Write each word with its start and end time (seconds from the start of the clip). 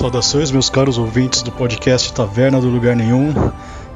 Saudações, 0.00 0.50
meus 0.50 0.70
caros 0.70 0.96
ouvintes 0.96 1.42
do 1.42 1.52
podcast 1.52 2.10
Taverna 2.14 2.58
do 2.58 2.70
Lugar 2.70 2.96
Nenhum. 2.96 3.34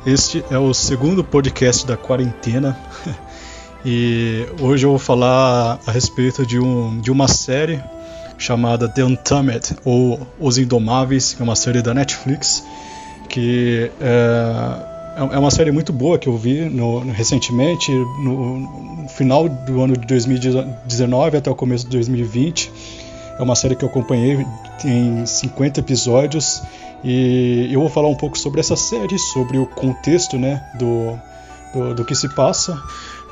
Este 0.05 0.45
é 0.51 0.59
o 0.59 0.75
segundo 0.75 1.25
podcast 1.25 1.87
da 1.87 1.97
quarentena 1.97 2.79
e 3.87 4.47
hoje 4.61 4.85
eu 4.85 4.91
vou 4.91 4.99
falar 4.99 5.81
a 5.87 5.91
respeito 5.91 6.45
de, 6.45 6.59
um, 6.59 7.01
de 7.01 7.11
uma 7.11 7.27
série 7.27 7.83
chamada 8.37 8.87
The 8.87 9.03
Untamed 9.03 9.79
ou 9.83 10.21
Os 10.39 10.59
Indomáveis, 10.59 11.33
que 11.33 11.41
é 11.41 11.43
uma 11.43 11.57
série 11.57 11.81
da 11.81 11.95
Netflix 11.95 12.63
que 13.27 13.91
é, 13.99 15.35
é 15.37 15.39
uma 15.39 15.51
série 15.51 15.73
muito 15.73 15.91
boa 15.91 16.19
que 16.19 16.29
eu 16.29 16.37
vi 16.37 16.69
no, 16.69 16.99
recentemente, 17.13 17.91
no, 17.91 18.59
no 18.59 19.09
final 19.09 19.49
do 19.49 19.81
ano 19.81 19.97
de 19.97 20.07
2019 20.07 21.39
até 21.39 21.51
o 21.51 21.55
começo 21.55 21.87
de 21.87 21.93
2020 21.93 23.04
é 23.39 23.43
uma 23.43 23.55
série 23.55 23.75
que 23.75 23.85
eu 23.85 23.89
acompanhei, 23.89 24.47
tem 24.81 25.25
50 25.27 25.81
episódios 25.81 26.63
e 27.03 27.69
eu 27.71 27.81
vou 27.81 27.89
falar 27.91 28.09
um 28.09 28.15
pouco 28.15 28.39
sobre 28.39 28.61
essa 28.61 28.77
série, 28.77 29.19
sobre 29.19 29.59
o 29.59 29.67
contexto 29.67 30.39
né, 30.39 30.63
do, 30.79 31.19
do, 31.73 31.95
do 31.95 32.05
que 32.05 32.15
se 32.15 32.29
passa. 32.35 32.81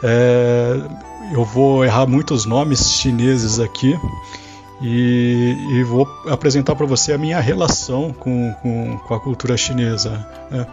É, 0.03 0.77
eu 1.33 1.45
vou 1.45 1.85
errar 1.85 2.07
muitos 2.07 2.45
nomes 2.45 2.93
chineses 2.93 3.61
aqui 3.61 3.97
e, 4.83 5.57
e 5.71 5.85
vou 5.85 6.07
apresentar 6.29 6.75
para 6.75 6.85
você 6.87 7.13
a 7.13 7.19
minha 7.19 7.41
relação 7.41 8.13
com, 8.13 8.53
com, 8.61 8.99
com 8.99 9.15
a 9.15 9.21
cultura 9.21 9.57
chinesa. 9.57 10.27
Né? 10.51 10.67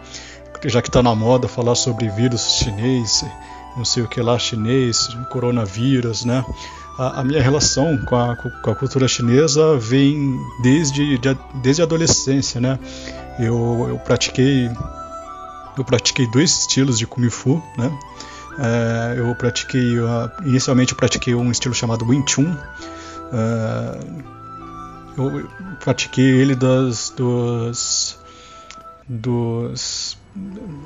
Já 0.66 0.82
que 0.82 0.88
está 0.88 1.02
na 1.02 1.14
moda 1.14 1.48
falar 1.48 1.76
sobre 1.76 2.08
vírus 2.10 2.56
chinês, 2.56 3.24
não 3.76 3.84
sei 3.84 4.02
o 4.02 4.08
que 4.08 4.20
lá 4.20 4.38
chinês, 4.38 5.08
coronavírus, 5.30 6.24
né? 6.24 6.44
A, 7.00 7.20
a 7.20 7.24
minha 7.24 7.40
relação 7.40 7.96
com 7.96 8.14
a, 8.14 8.36
com 8.36 8.70
a, 8.70 8.74
cultura 8.74 9.08
chinesa 9.08 9.78
vem 9.78 10.38
desde, 10.62 11.16
de, 11.16 11.38
desde 11.62 11.80
a 11.80 11.86
adolescência, 11.86 12.60
né? 12.60 12.78
Eu, 13.38 13.86
eu 13.88 13.98
pratiquei 13.98 14.70
eu 15.78 15.84
pratiquei 15.84 16.30
dois 16.30 16.50
estilos 16.50 16.98
de 16.98 17.06
kung 17.06 17.30
fu, 17.30 17.62
né? 17.78 17.90
É, 18.58 19.14
eu 19.18 19.34
pratiquei 19.34 19.94
inicialmente 20.44 20.92
eu 20.92 20.98
pratiquei 20.98 21.34
um 21.34 21.50
estilo 21.50 21.74
chamado 21.74 22.06
Wing 22.06 22.24
Chun. 22.28 22.54
Uh, 23.32 24.22
eu 25.16 25.48
pratiquei 25.82 26.24
ele 26.24 26.54
das 26.54 27.10
dos 27.16 28.18
dos 29.08 30.09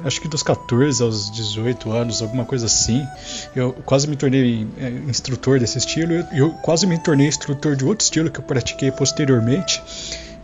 acho 0.04 0.20
que 0.20 0.28
dos 0.28 0.42
14 0.42 1.02
aos 1.02 1.30
18 1.30 1.90
anos, 1.90 2.22
alguma 2.22 2.44
coisa 2.44 2.66
assim. 2.66 3.06
Eu 3.54 3.72
quase 3.72 4.08
me 4.08 4.16
tornei 4.16 4.66
é, 4.78 4.88
instrutor 5.08 5.58
desse 5.58 5.78
estilo 5.78 6.12
e 6.32 6.38
eu 6.38 6.50
quase 6.62 6.86
me 6.86 6.98
tornei 6.98 7.26
instrutor 7.26 7.76
de 7.76 7.84
outro 7.84 8.04
estilo 8.04 8.30
que 8.30 8.40
eu 8.40 8.44
pratiquei 8.44 8.90
posteriormente, 8.90 9.82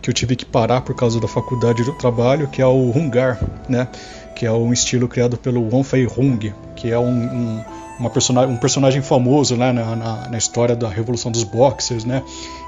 que 0.01 0.09
eu 0.09 0.13
tive 0.13 0.35
que 0.35 0.45
parar 0.45 0.81
por 0.81 0.95
causa 0.95 1.19
da 1.19 1.27
faculdade 1.27 1.83
do 1.83 1.93
trabalho, 1.93 2.47
que 2.47 2.61
é 2.61 2.65
o 2.65 2.91
Hungar, 2.91 3.39
né? 3.69 3.87
Que 4.35 4.45
é 4.45 4.51
um 4.51 4.73
estilo 4.73 5.07
criado 5.07 5.37
pelo 5.37 5.61
Wang 5.63 5.83
Fei 5.83 6.07
Hung, 6.07 6.53
que 6.75 6.89
é 6.89 6.97
um, 6.97 7.63
um 7.99 8.09
personagem, 8.09 8.55
um 8.55 8.57
personagem 8.57 9.01
famoso 9.01 9.55
né, 9.55 9.71
na, 9.71 9.95
na, 9.95 10.29
na, 10.29 10.37
história 10.37 10.75
da 10.75 10.89
Revolução 10.89 11.31
dos 11.31 11.43
Boxers, 11.43 12.03
né? 12.03 12.23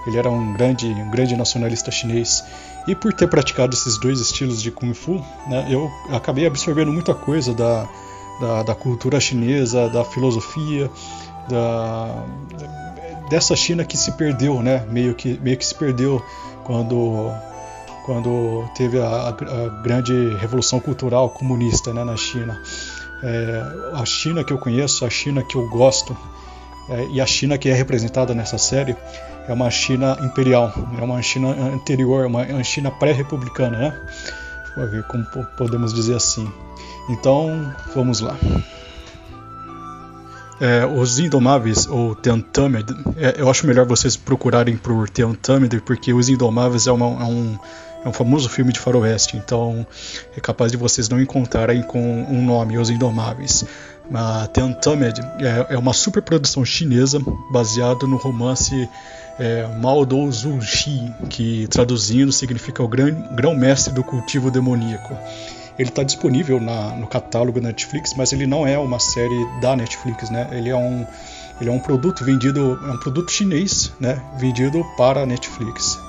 Ele 0.06 0.18
era 0.18 0.30
um 0.30 0.54
grande, 0.54 0.88
um 0.88 1.10
grande 1.10 1.36
nacionalista 1.36 1.90
chinês. 1.90 2.44
E 2.88 2.96
por 2.96 3.14
ter 3.14 3.28
praticado 3.28 3.74
esses 3.74 3.98
dois 3.98 4.20
estilos 4.20 4.62
de 4.62 4.70
Kung 4.70 4.94
Fu, 4.94 5.24
né, 5.48 5.68
eu 5.70 5.90
acabei 6.10 6.46
absorvendo 6.46 6.92
muita 6.92 7.14
coisa 7.14 7.54
da, 7.54 7.88
da, 8.42 8.64
da 8.64 8.76
cultura 8.76 9.20
chinesa, 9.20 9.90
da 9.90 10.04
filosofia, 10.04 10.92
da, 11.48 12.26
dessa 13.30 13.56
China 13.56 13.86
que 13.86 13.98
se 13.98 14.12
perdeu, 14.14 14.62
né? 14.62 14.86
Meio 14.90 15.16
que, 15.16 15.40
meio 15.42 15.58
que 15.58 15.66
se 15.66 15.76
perdeu 15.76 16.24
quando, 16.64 17.32
quando 18.06 18.70
teve 18.76 19.00
a, 19.00 19.30
a 19.30 19.82
grande 19.82 20.14
revolução 20.36 20.80
cultural 20.80 21.30
comunista 21.30 21.94
né, 21.94 22.04
na 22.04 22.18
China. 22.18 22.62
É, 23.24 23.64
a 23.94 24.06
China 24.06 24.44
que 24.44 24.52
eu 24.52 24.58
conheço, 24.58 25.06
a 25.06 25.10
China 25.10 25.42
que 25.42 25.56
eu 25.56 25.70
gosto 25.70 26.16
é, 26.90 27.08
e 27.12 27.22
a 27.22 27.26
China 27.26 27.58
que 27.58 27.70
é 27.70 27.74
representada 27.74 28.34
nessa 28.34 28.58
série 28.58 28.96
é 29.48 29.54
uma 29.54 29.70
China 29.70 30.18
imperial, 30.22 30.74
é 31.00 31.04
uma 31.04 31.22
China 31.22 31.50
anterior, 31.50 32.26
uma 32.26 32.64
China 32.64 32.92
pré-republicana, 32.92 33.78
né? 33.78 34.02
Como 35.08 35.26
podemos 35.58 35.94
dizer 35.94 36.16
assim. 36.16 36.52
Então, 37.10 37.74
vamos 37.94 38.22
lá. 38.22 38.38
É, 40.62 40.86
os 40.86 41.20
Indomáveis, 41.20 41.88
ou 41.88 42.16
The 42.16 42.32
Untamed, 42.32 42.86
é, 43.18 43.36
eu 43.38 43.50
acho 43.50 43.68
melhor 43.68 43.86
vocês 43.86 44.16
procurarem 44.16 44.78
por 44.78 45.10
The 45.10 45.26
Untamed, 45.26 45.82
porque 45.82 46.14
Os 46.14 46.30
Indomáveis 46.30 46.88
é, 46.88 46.92
uma, 46.92 47.06
é, 47.06 47.26
um, 47.26 47.60
é 48.06 48.08
um 48.08 48.14
famoso 48.14 48.48
filme 48.48 48.72
de 48.72 48.80
faroeste, 48.80 49.36
então 49.36 49.86
é 50.38 50.40
capaz 50.40 50.72
de 50.72 50.78
vocês 50.78 51.10
não 51.10 51.20
encontrarem 51.20 51.82
com 51.82 52.00
um 52.00 52.46
nome, 52.46 52.78
Os 52.78 52.90
Indomáveis. 52.90 53.66
A 54.14 54.48
The 54.48 54.64
Untamed 54.64 55.22
é, 55.40 55.74
é 55.74 55.78
uma 55.78 55.92
superprodução 55.92 56.64
chinesa 56.64 57.20
baseada 57.52 58.08
no 58.08 58.16
romance 58.16 58.88
é, 59.40 59.68
Mao 59.80 60.06
Dou 60.06 60.32
Shi, 60.32 61.14
que 61.30 61.68
traduzindo 61.68 62.32
significa 62.32 62.84
o 62.84 62.88
grão-mestre 62.88 63.94
do 63.94 64.04
cultivo 64.04 64.52
demoníaco. 64.52 65.18
Ele 65.78 65.90
está 65.90 66.04
disponível 66.04 66.60
na, 66.60 66.96
no 66.96 67.08
catálogo 67.08 67.60
da 67.60 67.70
Netflix, 67.70 68.14
mas 68.16 68.32
ele 68.32 68.46
não 68.46 68.66
é 68.66 68.78
uma 68.78 69.00
série 69.00 69.60
da 69.60 69.76
Netflix, 69.76 70.30
né? 70.30 70.48
Ele 70.52 70.70
é 70.70 70.76
um, 70.76 71.06
ele 71.60 71.70
é 71.70 71.74
um 71.74 71.80
produto 71.80 72.24
vendido, 72.24 72.80
é 72.88 72.92
um 72.92 73.00
produto 73.00 73.32
chinês, 73.32 73.92
né? 74.00 74.22
Vendido 74.38 74.86
para 74.96 75.22
a 75.22 75.26
Netflix. 75.26 76.00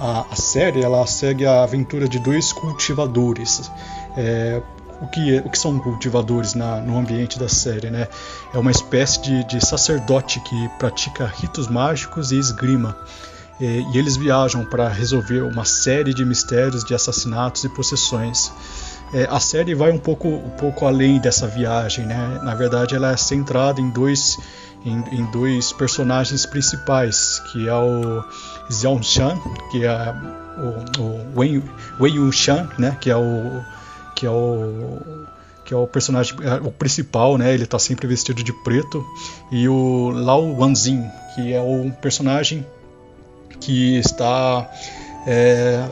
A, 0.00 0.24
a 0.30 0.36
série 0.36 0.82
ela 0.82 1.06
segue 1.06 1.44
a 1.44 1.62
aventura 1.62 2.08
de 2.08 2.18
dois 2.18 2.50
cultivadores. 2.52 3.70
É, 4.16 4.62
o 5.00 5.06
que, 5.06 5.38
o 5.38 5.50
que 5.50 5.58
são 5.58 5.78
cultivadores 5.78 6.54
na, 6.54 6.80
no 6.80 6.98
ambiente 6.98 7.38
da 7.38 7.48
série, 7.48 7.90
né? 7.90 8.08
É 8.52 8.58
uma 8.58 8.70
espécie 8.70 9.20
de, 9.22 9.44
de 9.44 9.64
sacerdote 9.64 10.40
que 10.40 10.68
pratica 10.78 11.26
ritos 11.26 11.68
mágicos 11.68 12.32
e 12.32 12.38
esgrima. 12.38 12.96
E, 13.60 13.64
e 13.92 13.98
eles 13.98 14.16
viajam 14.16 14.64
para 14.64 14.88
resolver 14.88 15.42
uma 15.42 15.64
série 15.64 16.14
de 16.14 16.24
mistérios 16.24 16.84
de 16.84 16.94
assassinatos 16.94 17.64
e 17.64 17.68
possessões. 17.68 18.52
É, 19.12 19.28
a 19.30 19.38
série 19.38 19.74
vai 19.74 19.92
um 19.92 19.98
pouco, 19.98 20.28
um 20.28 20.50
pouco 20.50 20.86
além 20.86 21.20
dessa 21.20 21.46
viagem, 21.46 22.06
né? 22.06 22.40
Na 22.42 22.54
verdade, 22.54 22.94
ela 22.94 23.12
é 23.12 23.16
centrada 23.16 23.80
em 23.80 23.90
dois, 23.90 24.38
em, 24.84 25.04
em 25.12 25.24
dois 25.30 25.72
personagens 25.72 26.46
principais, 26.46 27.40
que 27.52 27.68
é 27.68 27.74
o 27.74 28.24
Xiao 28.70 29.02
Shan, 29.02 29.38
que 29.70 29.84
é 29.84 30.14
o, 30.58 31.00
o 31.02 31.38
Wei, 31.38 31.62
Wei 32.00 32.16
Yunshan, 32.16 32.68
né? 32.78 32.96
Que 33.00 33.10
é 33.10 33.16
o 33.16 33.62
que 34.14 34.26
é 34.26 34.30
o 34.30 35.26
que 35.64 35.72
é 35.72 35.76
o 35.76 35.86
personagem 35.86 36.36
é, 36.42 36.54
o 36.56 36.70
principal, 36.70 37.38
né? 37.38 37.52
Ele 37.52 37.64
está 37.64 37.78
sempre 37.78 38.06
vestido 38.06 38.42
de 38.42 38.52
preto 38.52 39.04
e 39.50 39.68
o 39.68 40.10
Lao 40.10 40.44
Wanzin, 40.58 41.04
que 41.34 41.52
é 41.52 41.60
o 41.60 41.90
personagem 42.02 42.66
que 43.60 43.96
está 43.98 44.70
é, 45.26 45.88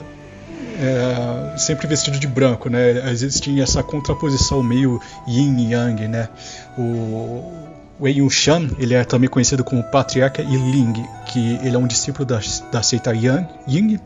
é, 0.78 1.56
sempre 1.56 1.86
vestido 1.86 2.18
de 2.18 2.26
branco, 2.26 2.68
né? 2.68 3.10
Existe 3.10 3.60
essa 3.60 3.82
contraposição 3.82 4.62
meio 4.62 5.00
yin 5.26 5.56
e 5.58 5.72
yang, 5.72 6.06
né? 6.06 6.28
O 6.76 7.72
Wei 8.02 8.18
Yunshan, 8.18 8.68
ele 8.78 8.94
é 8.94 9.04
também 9.04 9.30
conhecido 9.30 9.62
como 9.62 9.82
Patriarca 9.84 10.42
Ling, 10.42 10.92
que 11.26 11.58
ele 11.62 11.76
é 11.76 11.78
um 11.78 11.86
discípulo 11.86 12.24
da, 12.24 12.40
da 12.72 12.82
seita 12.82 13.12
Yang, 13.14 13.46
Ying, 13.68 14.00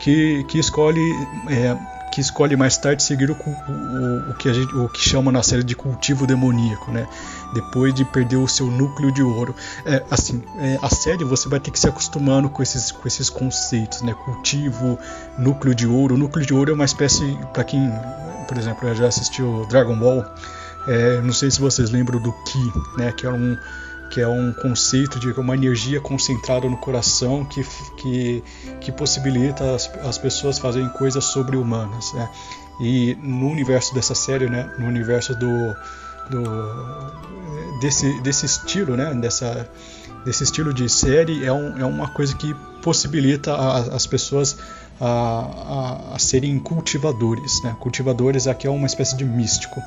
que, 0.00 0.44
que 0.44 0.58
escolhe 0.58 1.00
é, 1.48 1.74
que 2.12 2.20
escolhe 2.20 2.54
mais 2.54 2.76
tarde 2.76 3.02
seguir 3.02 3.30
o, 3.30 3.34
o, 3.34 4.30
o, 4.30 4.34
que 4.34 4.52
gente, 4.52 4.76
o 4.76 4.86
que 4.86 5.00
chama 5.00 5.32
na 5.32 5.42
série 5.42 5.64
de 5.64 5.74
cultivo 5.74 6.26
demoníaco, 6.26 6.92
né? 6.92 7.08
Depois 7.54 7.94
de 7.94 8.04
perder 8.04 8.36
o 8.36 8.46
seu 8.46 8.66
núcleo 8.66 9.10
de 9.10 9.22
ouro. 9.22 9.56
É, 9.86 10.04
assim, 10.10 10.42
é, 10.58 10.78
a 10.82 10.90
série 10.90 11.24
você 11.24 11.48
vai 11.48 11.58
ter 11.58 11.70
que 11.70 11.80
se 11.80 11.88
acostumando 11.88 12.50
com 12.50 12.62
esses, 12.62 12.92
com 12.92 13.08
esses 13.08 13.30
conceitos, 13.30 14.02
né? 14.02 14.14
Cultivo, 14.26 14.98
núcleo 15.38 15.74
de 15.74 15.86
ouro. 15.86 16.14
O 16.14 16.18
núcleo 16.18 16.44
de 16.44 16.52
ouro 16.52 16.70
é 16.70 16.74
uma 16.74 16.84
espécie, 16.84 17.38
para 17.54 17.64
quem, 17.64 17.90
por 18.46 18.58
exemplo, 18.58 18.94
já 18.94 19.06
assistiu 19.06 19.66
Dragon 19.70 19.98
Ball, 19.98 20.22
é, 20.86 21.20
não 21.22 21.32
sei 21.32 21.50
se 21.50 21.60
vocês 21.60 21.90
lembram 21.90 22.20
do 22.20 22.32
Ki, 22.44 22.72
né? 22.98 23.10
Que 23.12 23.26
é 23.26 23.30
um 23.30 23.56
que 24.12 24.20
é 24.20 24.28
um 24.28 24.52
conceito 24.52 25.18
de 25.18 25.32
uma 25.32 25.54
energia 25.54 25.98
concentrada 25.98 26.68
no 26.68 26.76
coração 26.76 27.46
que, 27.46 27.64
que, 27.96 28.44
que 28.78 28.92
possibilita 28.92 29.74
as, 29.74 29.90
as 30.04 30.18
pessoas 30.18 30.58
fazerem 30.58 30.90
coisas 30.90 31.24
sobre-humanas. 31.24 32.12
Né? 32.12 32.28
E 32.78 33.16
no 33.22 33.48
universo 33.48 33.94
dessa 33.94 34.14
série, 34.14 34.50
né, 34.50 34.70
no 34.78 34.86
universo 34.86 35.34
do, 35.34 35.74
do 36.28 37.80
desse, 37.80 38.20
desse 38.20 38.44
estilo, 38.44 38.98
né, 38.98 39.14
dessa, 39.14 39.66
desse 40.26 40.44
estilo 40.44 40.74
de 40.74 40.90
série, 40.90 41.46
é, 41.46 41.52
um, 41.52 41.78
é 41.78 41.84
uma 41.86 42.08
coisa 42.08 42.36
que 42.36 42.54
possibilita 42.82 43.54
a, 43.54 43.78
as 43.78 44.06
pessoas 44.06 44.58
a, 45.00 45.06
a, 45.08 46.14
a, 46.16 46.18
serem 46.18 46.58
cultivadores. 46.58 47.62
Né? 47.62 47.74
Cultivadores 47.80 48.46
aqui 48.46 48.66
é 48.66 48.70
uma 48.70 48.86
espécie 48.86 49.16
de 49.16 49.24
místico. 49.24 49.80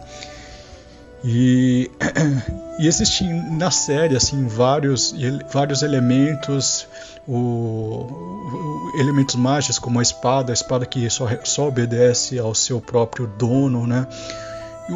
E, 1.26 1.90
e 2.80 2.88
existem 2.88 3.34
na 3.52 3.72
série 3.72 4.16
assim 4.16 4.48
vários 4.48 5.16
vários 5.52 5.82
elementos, 5.82 6.88
o, 7.28 7.36
o, 7.36 8.92
elementos 9.00 9.36
mágicos 9.36 9.80
como 9.80 10.00
a 10.00 10.04
espada, 10.04 10.52
a 10.52 10.54
espada 10.54 10.86
que 10.86 11.10
só, 11.10 11.28
só 11.44 11.68
obedece 11.68 12.38
ao 12.38 12.54
seu 12.54 12.80
próprio 12.80 13.26
dono, 13.26 13.88
né? 13.88 14.08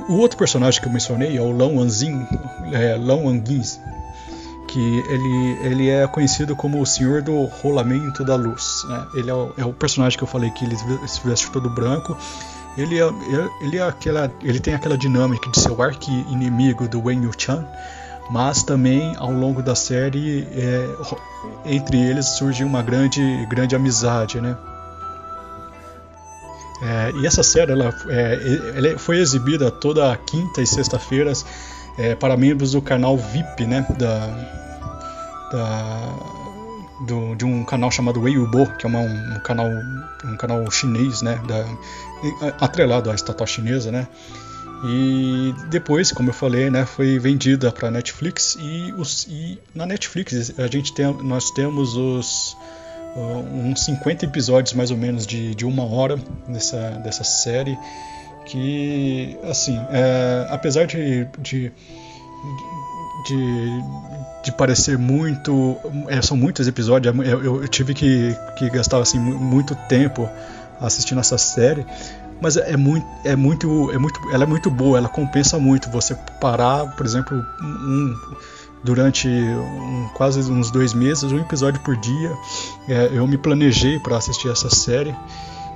O 0.07 0.17
outro 0.17 0.37
personagem 0.37 0.79
que 0.79 0.87
eu 0.87 0.91
mencionei 0.91 1.35
é 1.35 1.41
o 1.41 1.51
Lão 1.51 1.79
Anzin, 1.79 2.27
é, 2.71 2.95
Lão 2.95 3.27
Anguin, 3.27 3.63
que 4.67 5.03
ele, 5.09 5.57
ele 5.63 5.89
é 5.89 6.05
conhecido 6.05 6.55
como 6.55 6.79
o 6.79 6.85
Senhor 6.85 7.23
do 7.23 7.45
Rolamento 7.45 8.23
da 8.23 8.35
Luz. 8.35 8.83
Né? 8.87 9.07
Ele 9.15 9.31
é 9.31 9.33
o, 9.33 9.53
é 9.57 9.65
o, 9.65 9.73
personagem 9.73 10.15
que 10.15 10.23
eu 10.23 10.27
falei 10.27 10.51
que 10.51 10.63
ele 10.63 10.75
se 11.07 11.27
veste 11.27 11.49
todo 11.49 11.69
branco. 11.71 12.15
Ele, 12.77 12.99
é, 12.99 13.09
ele, 13.61 13.77
é 13.77 13.81
aquela, 13.81 14.31
ele 14.41 14.59
tem 14.59 14.73
aquela 14.73 14.97
dinâmica 14.97 15.49
de 15.49 15.59
ser 15.59 15.71
o 15.71 15.81
arqui-inimigo 15.81 16.87
do 16.87 17.03
Wen 17.03 17.23
Yu-chan, 17.23 17.65
mas 18.29 18.63
também 18.63 19.15
ao 19.17 19.31
longo 19.31 19.61
da 19.61 19.75
série 19.75 20.47
é, 20.51 20.87
entre 21.65 21.97
eles 21.97 22.25
surge 22.37 22.63
uma 22.63 22.81
grande, 22.81 23.45
grande 23.47 23.75
amizade, 23.75 24.39
né? 24.39 24.55
É, 26.81 27.11
e 27.21 27.27
essa 27.27 27.43
série 27.43 27.73
ela, 27.73 27.93
é, 28.07 28.71
ela, 28.75 28.97
foi 28.97 29.17
exibida 29.17 29.69
toda 29.69 30.15
quinta 30.15 30.61
e 30.61 30.67
sexta-feiras 30.67 31.45
é, 31.97 32.15
para 32.15 32.37
membros 32.37 32.71
do 32.71 32.81
canal 32.81 33.17
VIP, 33.17 33.65
né? 33.65 33.85
Da, 33.97 34.27
da 35.51 36.15
do, 37.01 37.35
de 37.35 37.45
um 37.45 37.63
canal 37.63 37.89
chamado 37.91 38.21
Weibo, 38.21 38.65
que 38.77 38.85
é 38.85 38.89
uma, 38.89 38.99
um, 38.99 39.39
canal 39.43 39.67
um 40.25 40.37
canal 40.37 40.69
chinês, 40.71 41.21
né? 41.21 41.39
Da, 41.47 41.65
atrelado 42.59 43.09
à 43.09 43.15
estatal 43.15 43.47
chinesa, 43.47 43.91
né? 43.91 44.07
E 44.83 45.53
depois, 45.69 46.11
como 46.11 46.29
eu 46.29 46.33
falei, 46.33 46.69
né, 46.69 46.85
foi 46.85 47.19
vendida 47.19 47.69
para 47.71 47.91
Netflix 47.91 48.57
e, 48.59 48.93
os, 48.97 49.27
e 49.29 49.59
na 49.75 49.85
Netflix 49.85 50.53
a 50.57 50.67
gente 50.67 50.93
tem, 50.93 51.05
nós 51.21 51.51
temos 51.51 51.97
os 51.97 52.55
uh, 53.15 53.67
uns 53.67 53.83
50 53.83 54.25
episódios 54.25 54.73
mais 54.73 54.89
ou 54.89 54.95
menos 54.95 55.27
de, 55.27 55.53
de 55.53 55.65
uma 55.65 55.83
hora 55.83 56.17
dessa, 56.47 56.91
dessa 57.03 57.25
série 57.25 57.77
que 58.45 59.37
assim 59.43 59.77
é, 59.91 60.47
apesar 60.49 60.87
de, 60.87 61.25
de, 61.39 61.71
de, 63.27 63.83
de 64.45 64.51
parecer 64.53 64.97
muito 64.97 65.75
é, 66.07 66.21
são 66.21 66.37
muitos 66.37 66.67
episódios 66.69 67.13
eu, 67.27 67.61
eu, 67.61 67.67
tive 67.67 67.93
que, 67.93 68.33
que 68.57 68.69
gastar 68.69 68.99
assim 69.01 69.19
muito 69.19 69.75
tempo 69.89 70.27
assistindo 70.79 71.19
essa 71.19 71.37
série 71.37 71.85
mas 72.41 72.55
é 72.55 72.77
muito, 72.77 73.05
é 73.23 73.35
muito, 73.35 73.91
é 73.91 73.97
muito, 73.97 74.19
ela 74.31 74.43
é 74.43 74.47
muito 74.47 74.69
boa, 74.69 74.97
ela 74.97 75.09
compensa 75.09 75.59
muito 75.59 75.89
você 75.89 76.15
parar, 76.39 76.85
por 76.95 77.05
exemplo, 77.05 77.45
um, 77.61 78.15
durante 78.83 79.27
um, 79.27 80.09
quase 80.13 80.39
uns 80.49 80.71
dois 80.71 80.93
meses, 80.93 81.31
um 81.31 81.39
episódio 81.39 81.81
por 81.81 81.97
dia. 81.97 82.37
É, 82.87 83.09
eu 83.11 83.27
me 83.27 83.37
planejei 83.37 83.99
para 83.99 84.17
assistir 84.17 84.49
essa 84.49 84.69
série 84.69 85.13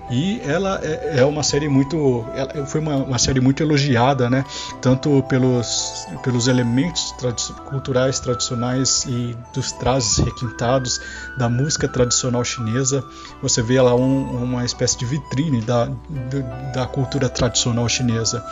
e 0.09 0.41
ela 0.41 0.79
é, 0.83 1.19
é 1.19 1.25
uma 1.25 1.43
série 1.43 1.69
muito, 1.69 2.25
ela 2.35 2.65
foi 2.65 2.81
uma, 2.81 2.97
uma, 2.97 3.17
série 3.17 3.39
muito 3.39 3.63
elogiada, 3.63 4.29
né? 4.29 4.43
Tanto 4.81 5.23
pelos, 5.23 6.05
pelos 6.23 6.47
elementos 6.47 7.11
tradi 7.13 7.53
culturais 7.69 8.19
tradicionais 8.19 9.05
e 9.05 9.35
dos 9.53 9.71
trajes 9.71 10.17
requintados 10.17 10.99
da 11.37 11.47
música 11.47 11.87
tradicional 11.87 12.43
chinesa. 12.43 13.03
Você 13.41 13.61
vê 13.61 13.79
lá 13.81 13.95
um, 13.95 14.43
uma 14.43 14.65
espécie 14.65 14.97
de 14.97 15.05
vitrine 15.05 15.61
da, 15.61 15.89
da 16.73 16.85
cultura 16.85 17.29
tradicional 17.29 17.87
chinesa. 17.87 18.43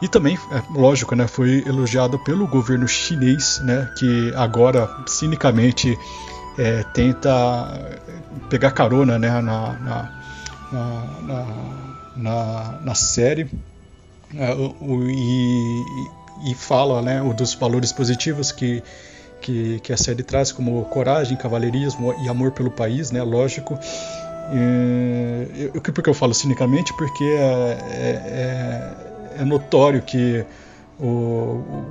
E 0.00 0.08
também, 0.08 0.38
é, 0.52 0.62
lógico, 0.78 1.14
né, 1.14 1.26
foi 1.26 1.64
elogiado 1.66 2.18
pelo 2.18 2.46
governo 2.46 2.86
chinês, 2.86 3.60
né, 3.64 3.90
que 3.98 4.32
agora 4.36 4.88
cinicamente 5.06 5.98
é, 6.58 6.82
tenta 6.94 7.96
pegar 8.50 8.70
carona 8.72 9.18
né, 9.18 9.40
na, 9.40 9.72
na 9.72 10.25
na, 10.72 11.04
na, 11.22 11.46
na, 12.16 12.80
na 12.82 12.94
série 12.94 13.50
é, 14.34 14.52
e, 15.08 16.50
e 16.50 16.54
fala 16.54 17.02
né, 17.02 17.20
dos 17.34 17.54
valores 17.54 17.92
positivos 17.92 18.50
que, 18.52 18.82
que, 19.40 19.80
que, 19.80 19.92
a 19.92 19.96
série 19.96 20.22
traz, 20.22 20.50
como 20.50 20.84
coragem, 20.86 21.36
cavalheirismo 21.36 22.14
e 22.24 22.28
amor 22.28 22.52
pelo 22.52 22.70
país, 22.70 23.10
né, 23.10 23.22
lógico. 23.22 23.78
Eu, 25.74 25.80
por 25.80 26.02
que 26.02 26.10
eu 26.10 26.14
falo 26.14 26.32
cinicamente? 26.32 26.92
Porque 26.96 27.24
é, 27.24 27.78
é, 27.90 29.36
é, 29.36 29.40
é 29.40 29.44
notório 29.44 30.02
que 30.02 30.44
o, 31.00 31.04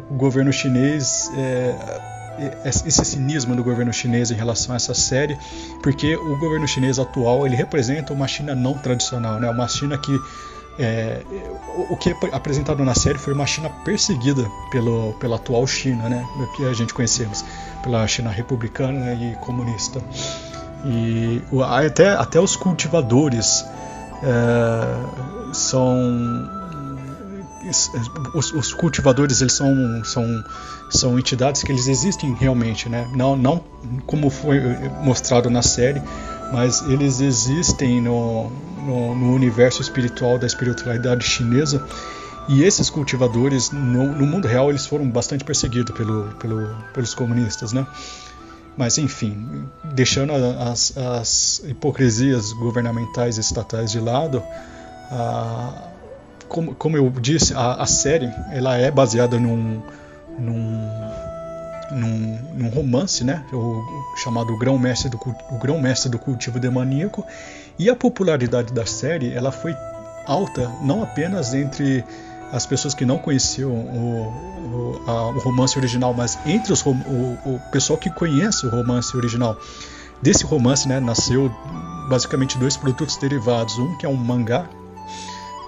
o 0.10 0.16
governo 0.16 0.52
chinês 0.54 1.30
é, 1.38 2.15
esse 2.64 3.06
cinismo 3.06 3.56
do 3.56 3.64
governo 3.64 3.92
chinês 3.94 4.32
em 4.32 4.36
relação 4.36 4.74
a 4.74 4.76
essa 4.76 4.94
série, 4.94 5.38
porque 5.82 6.16
o 6.16 6.38
governo 6.38 6.68
chinês 6.68 7.00
atual 7.00 7.46
ele 7.46 7.56
representa 7.56 8.14
uma 8.14 8.28
China 8.28 8.54
não 8.56 8.74
tradicional, 8.74 9.40
né? 9.40 9.50
Uma 9.50 9.68
China 9.68 9.98
que 9.98 10.20
é, 10.78 11.22
o 11.90 11.96
que 11.96 12.10
é 12.10 12.16
apresentado 12.34 12.84
na 12.84 12.94
série 12.94 13.18
foi 13.18 13.34
uma 13.34 13.46
China 13.46 13.70
perseguida 13.70 14.46
pelo, 14.72 15.14
pela 15.14 15.38
atual 15.38 15.66
China, 15.66 16.10
né? 16.10 16.26
Que 16.56 16.66
a 16.66 16.74
gente 16.74 16.94
conhecemos, 16.94 17.46
pela 17.82 18.06
China 18.08 18.30
republicana 18.30 19.14
e 19.14 19.36
comunista. 19.36 20.02
E 20.86 21.42
até, 21.64 22.10
até 22.10 22.40
os 22.40 22.56
cultivadores 22.56 23.66
é, 24.22 25.54
são 25.54 26.50
os, 28.34 28.52
os, 28.54 28.74
cultivadores 28.74 29.42
eles 29.42 29.54
são, 29.54 30.04
são, 30.04 30.44
são 30.90 31.20
entidades 31.20 31.64
que 31.64 31.72
eles 31.72 31.88
existem 31.88 32.34
realmente, 32.34 32.88
né? 32.90 33.10
Não, 33.16 33.36
não 33.36 33.64
como 34.06 34.30
foi 34.30 34.60
mostrado 35.02 35.50
na 35.50 35.62
série, 35.62 36.02
mas 36.52 36.82
eles 36.88 37.20
existem 37.20 38.02
no, 38.02 38.50
no, 38.86 39.16
no 39.16 39.34
universo 39.34 39.82
espiritual 39.82 40.38
da 40.38 40.48
espiritualidade 40.48 41.24
chinesa. 41.24 41.86
E 42.48 42.64
esses 42.64 42.92
cultivadores, 42.92 43.72
no, 43.72 44.12
no, 44.12 44.26
mundo 44.26 44.48
real, 44.48 44.70
eles 44.70 44.86
foram 44.86 45.10
bastante 45.10 45.44
perseguidos 45.44 45.96
pelo, 45.96 46.26
pelo, 46.40 46.76
pelos 46.94 47.16
comunistas, 47.16 47.74
né? 47.74 47.88
Mas, 48.78 48.98
enfim, 48.98 49.68
deixando 49.84 50.34
as, 50.34 50.96
as 50.96 51.62
hipocrisias 51.66 52.52
governamentais 52.54 53.38
e 53.38 53.42
estatais 53.42 53.92
de 53.92 54.00
lado, 54.00 54.44
a, 55.10 55.95
como, 56.48 56.76
como 56.76 56.98
eu 56.98 57.10
disse, 57.10 57.54
a, 57.54 57.74
a 57.74 57.86
série 57.86 58.32
ela 58.52 58.78
é 58.78 58.90
baseada 58.90 59.40
num, 59.40 59.82
num, 60.38 60.90
num, 61.92 62.40
num 62.54 62.70
romance, 62.70 63.24
né? 63.24 63.44
O, 63.52 63.82
chamado 64.24 64.58
Grão 64.58 64.78
Mestre 64.78 65.10
do 65.10 65.18
o 65.52 65.58
Grão 65.60 65.80
Mestre 65.80 66.10
do 66.10 66.20
Cultivo 66.20 66.60
Demoníaco. 66.60 67.26
E 67.78 67.90
a 67.90 67.96
popularidade 67.96 68.74
da 68.74 68.86
série 68.86 69.34
ela 69.34 69.52
foi 69.52 69.76
alta 70.26 70.72
não 70.82 71.04
apenas 71.04 71.54
entre 71.54 72.04
as 72.52 72.66
pessoas 72.66 72.94
que 72.94 73.06
não 73.06 73.18
conheciam 73.18 73.72
o, 73.72 75.02
o, 75.06 75.10
a, 75.10 75.28
o 75.30 75.40
romance 75.40 75.78
original, 75.78 76.14
mas 76.14 76.38
entre 76.46 76.72
os, 76.72 76.86
o, 76.86 76.92
o, 76.92 77.62
pessoal 77.72 77.98
que 77.98 78.10
conhece 78.10 78.66
o 78.66 78.70
romance 78.70 79.16
original. 79.18 79.58
Desse 80.22 80.46
romance, 80.46 80.88
né, 80.88 81.00
nasceu 81.00 81.52
basicamente 82.10 82.58
dois 82.58 82.78
produtos 82.78 83.18
derivados, 83.18 83.78
um 83.78 83.98
que 83.98 84.06
é 84.06 84.10
um 84.10 84.16
mangá 84.16 84.66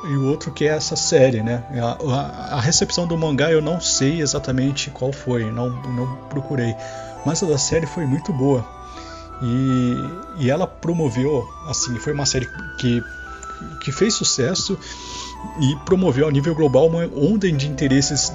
e 0.03 0.15
o 0.15 0.27
outro 0.27 0.51
que 0.51 0.65
é 0.65 0.69
essa 0.69 0.95
série, 0.95 1.41
né? 1.41 1.63
A, 1.81 1.97
a, 2.13 2.55
a, 2.57 2.61
recepção 2.61 3.07
do 3.07 3.17
mangá 3.17 3.51
eu 3.51 3.61
não 3.61 3.81
sei 3.81 4.21
exatamente 4.21 4.89
qual 4.91 5.11
foi, 5.11 5.49
não, 5.51 5.69
não 5.69 6.15
procurei, 6.29 6.75
mas 7.25 7.41
a 7.41 7.47
da 7.47 7.57
série 7.57 7.87
foi 7.87 8.05
muito 8.05 8.31
boa 8.31 8.65
e, 9.41 10.43
e 10.45 10.49
ela 10.49 10.65
promoveu, 10.65 11.47
assim, 11.67 11.97
foi 11.99 12.13
uma 12.13 12.25
série 12.25 12.49
que, 12.79 13.03
que 13.81 13.91
fez 13.91 14.13
sucesso 14.13 14.77
e 15.59 15.75
promoveu 15.85 16.27
a 16.27 16.31
nível 16.31 16.55
global 16.55 16.87
uma 16.87 17.05
onda 17.15 17.51
de 17.51 17.67
interesses 17.67 18.31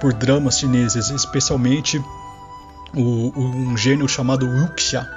por 0.00 0.12
dramas 0.12 0.58
chineses, 0.58 1.10
especialmente 1.10 2.02
o, 2.94 3.32
um 3.36 3.76
gênero 3.76 4.08
chamado 4.08 4.46
wuxia. 4.46 5.08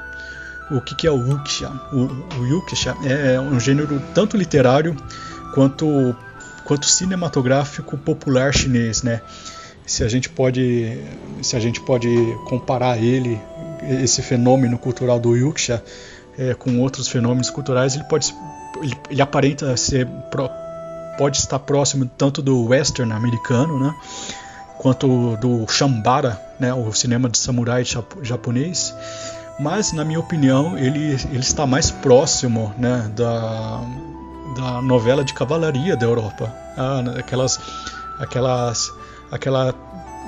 O 0.72 0.82
que, 0.82 0.96
que 0.96 1.06
é 1.06 1.12
o 1.12 1.18
wuxia? 1.18 1.70
O, 1.92 2.06
o 2.40 2.56
wuxia 2.56 2.96
é 3.04 3.40
um 3.40 3.60
gênero 3.60 4.02
tanto 4.14 4.38
literário 4.38 4.96
quanto, 5.54 6.16
quanto 6.64 6.86
cinematográfico 6.86 7.98
popular 7.98 8.54
chinês, 8.54 9.04
né? 9.04 9.22
Se 9.86 10.04
a 10.04 10.08
gente 10.08 10.30
pode, 10.30 10.98
se 11.42 11.56
a 11.56 11.60
gente 11.60 11.80
pode 11.82 12.10
comparar 12.48 12.98
ele, 12.98 13.40
esse 14.02 14.22
fenômeno 14.22 14.78
cultural 14.78 15.20
do 15.20 15.36
Yuxia, 15.36 15.84
é, 16.38 16.54
com 16.54 16.80
outros 16.80 17.08
fenômenos 17.08 17.50
culturais, 17.50 17.96
ele 17.96 18.04
pode, 18.06 18.34
ele, 18.82 18.98
ele 19.10 19.22
aparenta 19.22 19.76
ser 19.78 20.08
pode 21.18 21.38
estar 21.38 21.60
próximo 21.60 22.10
tanto 22.18 22.42
do 22.42 22.66
western 22.66 23.14
americano, 23.14 23.80
né? 23.80 23.96
quanto 24.78 25.38
do 25.38 25.68
Shambara, 25.68 26.40
né, 26.60 26.74
o 26.74 26.92
cinema 26.94 27.30
de 27.30 27.38
samurai 27.38 27.84
japonês, 28.22 28.94
mas 29.60 29.92
na 29.92 30.06
minha 30.06 30.20
opinião 30.20 30.78
ele, 30.78 31.14
ele 31.32 31.40
está 31.40 31.66
mais 31.66 31.90
próximo 31.90 32.74
né, 32.78 33.10
da, 33.16 33.82
da 34.54 34.82
novela 34.82 35.24
de 35.24 35.34
cavalaria 35.34 35.96
da 35.96 36.06
Europa, 36.06 36.54
ah, 36.78 37.02
aquelas, 37.18 37.60
aquelas, 38.20 38.94
aquela 39.32 39.74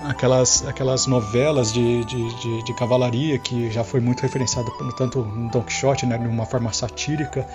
aquelas, 0.05 0.65
aquelas 0.67 1.07
novelas 1.07 1.71
de, 1.73 2.03
de, 2.05 2.35
de, 2.35 2.63
de, 2.63 2.73
cavalaria 2.75 3.37
que 3.39 3.71
já 3.71 3.83
foi 3.83 3.99
muito 3.99 4.21
referenciado 4.21 4.71
tanto 4.97 5.19
no 5.19 5.49
Don 5.49 5.63
Quixote, 5.63 6.05
né, 6.05 6.17
de 6.17 6.27
uma 6.27 6.45
forma 6.45 6.71
satírica. 6.73 7.47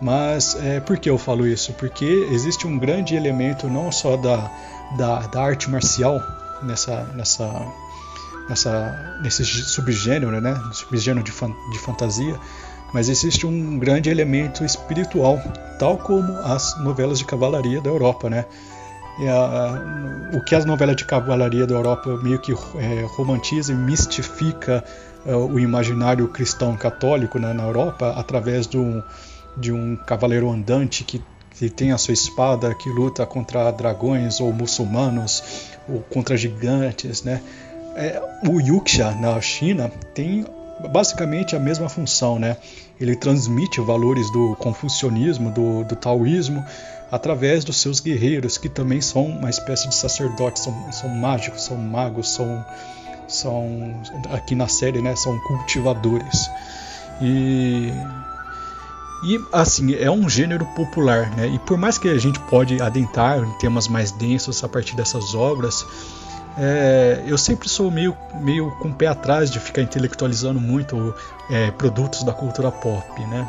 Mas 0.00 0.56
é, 0.56 0.80
por 0.80 0.98
que 0.98 1.08
eu 1.08 1.16
falo 1.16 1.46
isso? 1.46 1.72
Porque 1.74 2.04
existe 2.30 2.66
um 2.66 2.78
grande 2.78 3.14
elemento 3.14 3.68
não 3.68 3.90
só 3.92 4.16
da, 4.16 4.50
da, 4.96 5.20
da 5.20 5.42
arte 5.42 5.70
marcial 5.70 6.20
nessa, 6.62 7.04
nessa, 7.14 7.66
nessa, 8.48 9.18
nesse 9.22 9.44
subgênero, 9.44 10.40
né, 10.40 10.60
subgênero 10.72 11.24
de, 11.24 11.32
fan, 11.32 11.52
de 11.70 11.78
fantasia, 11.78 12.38
mas 12.92 13.08
existe 13.08 13.46
um 13.46 13.78
grande 13.78 14.08
elemento 14.08 14.64
espiritual, 14.64 15.40
tal 15.78 15.98
como 15.98 16.32
as 16.38 16.78
novelas 16.80 17.18
de 17.18 17.24
cavalaria 17.24 17.80
da 17.80 17.90
Europa, 17.90 18.30
né? 18.30 18.44
A, 19.28 20.36
o 20.36 20.40
que 20.44 20.54
as 20.56 20.64
novelas 20.64 20.96
de 20.96 21.04
cavalaria 21.04 21.66
da 21.66 21.74
Europa 21.74 22.16
meio 22.22 22.40
que 22.40 22.52
é, 22.52 23.06
romantiza 23.16 23.72
e 23.72 23.76
mistifica 23.76 24.82
é, 25.24 25.34
o 25.34 25.58
imaginário 25.58 26.26
cristão 26.28 26.76
católico 26.76 27.38
né, 27.38 27.52
na 27.52 27.62
Europa 27.62 28.12
através 28.16 28.66
do, 28.66 29.02
de 29.56 29.72
um 29.72 29.94
cavaleiro 29.94 30.50
andante 30.50 31.04
que, 31.04 31.22
que 31.50 31.70
tem 31.70 31.92
a 31.92 31.98
sua 31.98 32.12
espada, 32.12 32.74
que 32.74 32.88
luta 32.88 33.24
contra 33.24 33.70
dragões 33.70 34.40
ou 34.40 34.52
muçulmanos 34.52 35.70
ou 35.88 36.00
contra 36.00 36.36
gigantes, 36.36 37.22
né? 37.22 37.40
É, 37.96 38.20
o 38.48 38.60
Yuxia 38.60 39.12
na 39.12 39.40
China 39.40 39.88
tem 40.12 40.44
basicamente 40.88 41.56
a 41.56 41.60
mesma 41.60 41.88
função, 41.88 42.38
né? 42.38 42.56
Ele 43.00 43.16
transmite 43.16 43.80
valores 43.80 44.30
do 44.32 44.56
confucionismo, 44.56 45.50
do, 45.50 45.84
do 45.84 45.96
taoísmo, 45.96 46.64
através 47.10 47.64
dos 47.64 47.76
seus 47.76 48.00
guerreiros, 48.00 48.58
que 48.58 48.68
também 48.68 49.00
são 49.00 49.24
uma 49.26 49.50
espécie 49.50 49.88
de 49.88 49.94
sacerdotes, 49.94 50.62
são, 50.62 50.92
são 50.92 51.08
mágicos, 51.10 51.62
são 51.64 51.76
magos, 51.76 52.28
são, 52.28 52.64
são 53.26 54.00
aqui 54.30 54.54
na 54.54 54.68
série, 54.68 55.02
né? 55.02 55.14
São 55.16 55.38
cultivadores. 55.40 56.48
E 57.20 57.92
e 59.24 59.42
assim, 59.52 59.94
é 59.94 60.10
um 60.10 60.28
gênero 60.28 60.66
popular, 60.74 61.30
né? 61.34 61.48
E 61.48 61.58
por 61.60 61.78
mais 61.78 61.96
que 61.96 62.08
a 62.08 62.18
gente 62.18 62.38
pode 62.40 62.80
adentrar 62.82 63.38
em 63.42 63.52
temas 63.52 63.88
mais 63.88 64.12
densos 64.12 64.62
a 64.62 64.68
partir 64.68 64.94
dessas 64.94 65.34
obras, 65.34 65.86
é, 66.56 67.24
eu 67.26 67.36
sempre 67.36 67.68
sou 67.68 67.90
meio, 67.90 68.16
meio 68.34 68.70
com 68.78 68.88
o 68.88 68.94
pé 68.94 69.08
atrás 69.08 69.50
de 69.50 69.58
ficar 69.58 69.82
intelectualizando 69.82 70.60
muito 70.60 71.14
é, 71.50 71.70
produtos 71.72 72.22
da 72.22 72.32
cultura 72.32 72.70
pop, 72.70 73.20
né? 73.26 73.48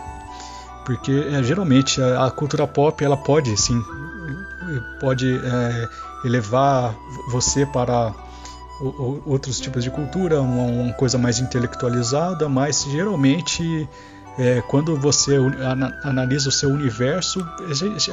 Porque 0.86 1.12
é, 1.12 1.44
geralmente 1.44 2.02
a, 2.02 2.26
a, 2.26 2.32
cultura 2.32 2.68
pop 2.68 3.04
ela 3.04 3.18
pode, 3.18 3.56
sim, 3.58 3.80
pode 5.00 5.36
é, 5.36 5.88
elevar 6.26 6.96
você 7.32 7.66
para 7.66 8.14
o, 8.82 8.86
o, 8.86 9.24
outros 9.26 9.60
tipos 9.60 9.84
de 9.84 9.92
cultura, 9.92 10.42
uma, 10.42 10.64
uma 10.64 10.94
coisa 10.94 11.18
mais 11.18 11.40
intelectualizada, 11.40 12.50
mas 12.50 12.86
geralmente 12.90 13.88
é, 14.38 14.62
quando 14.62 14.96
você 14.98 15.38
analisa 16.04 16.50
o 16.50 16.52
seu 16.52 16.70
universo, 16.70 17.46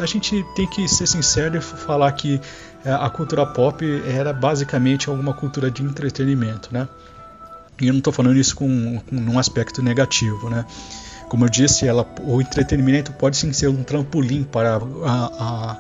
a 0.01 0.07
gente 0.07 0.45
tem 0.55 0.67
que 0.67 0.89
ser 0.89 1.07
sincero 1.07 1.57
e 1.57 1.61
falar 1.61 2.13
que 2.13 2.41
é, 2.85 2.93
a 2.93 3.11
cultura 3.11 3.45
pop 3.45 3.85
era 4.07 4.33
basicamente 4.33 5.09
alguma 5.09 5.35
cultura 5.35 5.71
de 5.71 5.83
entretenimento, 5.83 6.69
né? 6.73 6.89
E 7.81 7.89
eu 7.89 7.93
não 7.93 7.99
estou 7.99 8.13
falando 8.13 8.37
isso 8.37 8.55
com, 8.55 9.01
com 9.01 9.17
um 9.17 9.39
aspecto 9.39 9.83
negativo, 9.83 10.49
né? 10.49 10.65
Como 11.29 11.45
eu 11.45 11.49
disse, 11.49 11.89
ela, 11.89 12.07
o 12.21 12.41
entretenimento 12.41 13.13
pode 13.13 13.37
sim 13.37 13.53
ser 13.53 13.69
um 13.69 13.83
trampolim 13.83 14.45
para 14.45 14.77
a, 14.77 15.77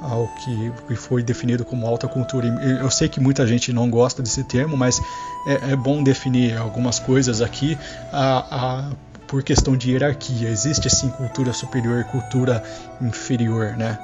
a 0.00 0.26
que, 0.42 0.72
que, 0.88 0.96
foi 0.96 1.22
definido 1.22 1.64
como 1.64 1.86
alta 1.86 2.08
cultura. 2.08 2.46
Eu 2.80 2.90
sei 2.90 3.08
que 3.08 3.20
muita 3.20 3.46
gente 3.46 3.72
não 3.72 3.90
gosta 3.90 4.22
desse 4.22 4.42
termo, 4.44 4.76
mas 4.76 5.00
é, 5.46 5.72
é 5.72 5.76
bom 5.76 6.02
definir 6.02 6.56
algumas 6.56 6.98
coisas 6.98 7.40
aqui. 7.40 7.78
A, 8.12 8.46
a, 8.50 8.90
por 9.32 9.42
questão 9.42 9.74
de 9.74 9.90
hierarquia. 9.90 10.50
Existe 10.50 10.88
assim 10.88 11.08
cultura 11.08 11.54
superior 11.54 12.02
e 12.02 12.04
cultura 12.04 12.62
inferior, 13.00 13.74
né? 13.78 13.98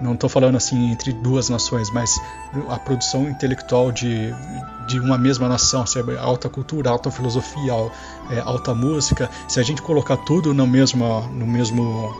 Não 0.00 0.14
estou 0.14 0.30
falando 0.30 0.54
assim 0.54 0.92
entre 0.92 1.12
duas 1.12 1.48
nações, 1.48 1.90
mas 1.90 2.14
a 2.68 2.78
produção 2.78 3.28
intelectual 3.28 3.90
de, 3.90 4.32
de 4.86 5.00
uma 5.00 5.18
mesma 5.18 5.48
nação, 5.48 5.84
sabe? 5.84 6.16
alta 6.16 6.48
cultura, 6.48 6.90
alta 6.90 7.10
filosofia, 7.10 7.72
é, 8.30 8.38
alta 8.38 8.72
música. 8.72 9.28
Se 9.48 9.58
a 9.58 9.64
gente 9.64 9.82
colocar 9.82 10.16
tudo 10.18 10.54
no 10.54 10.64
mesmo, 10.64 11.22
no 11.32 11.44
mesmo, 11.44 12.14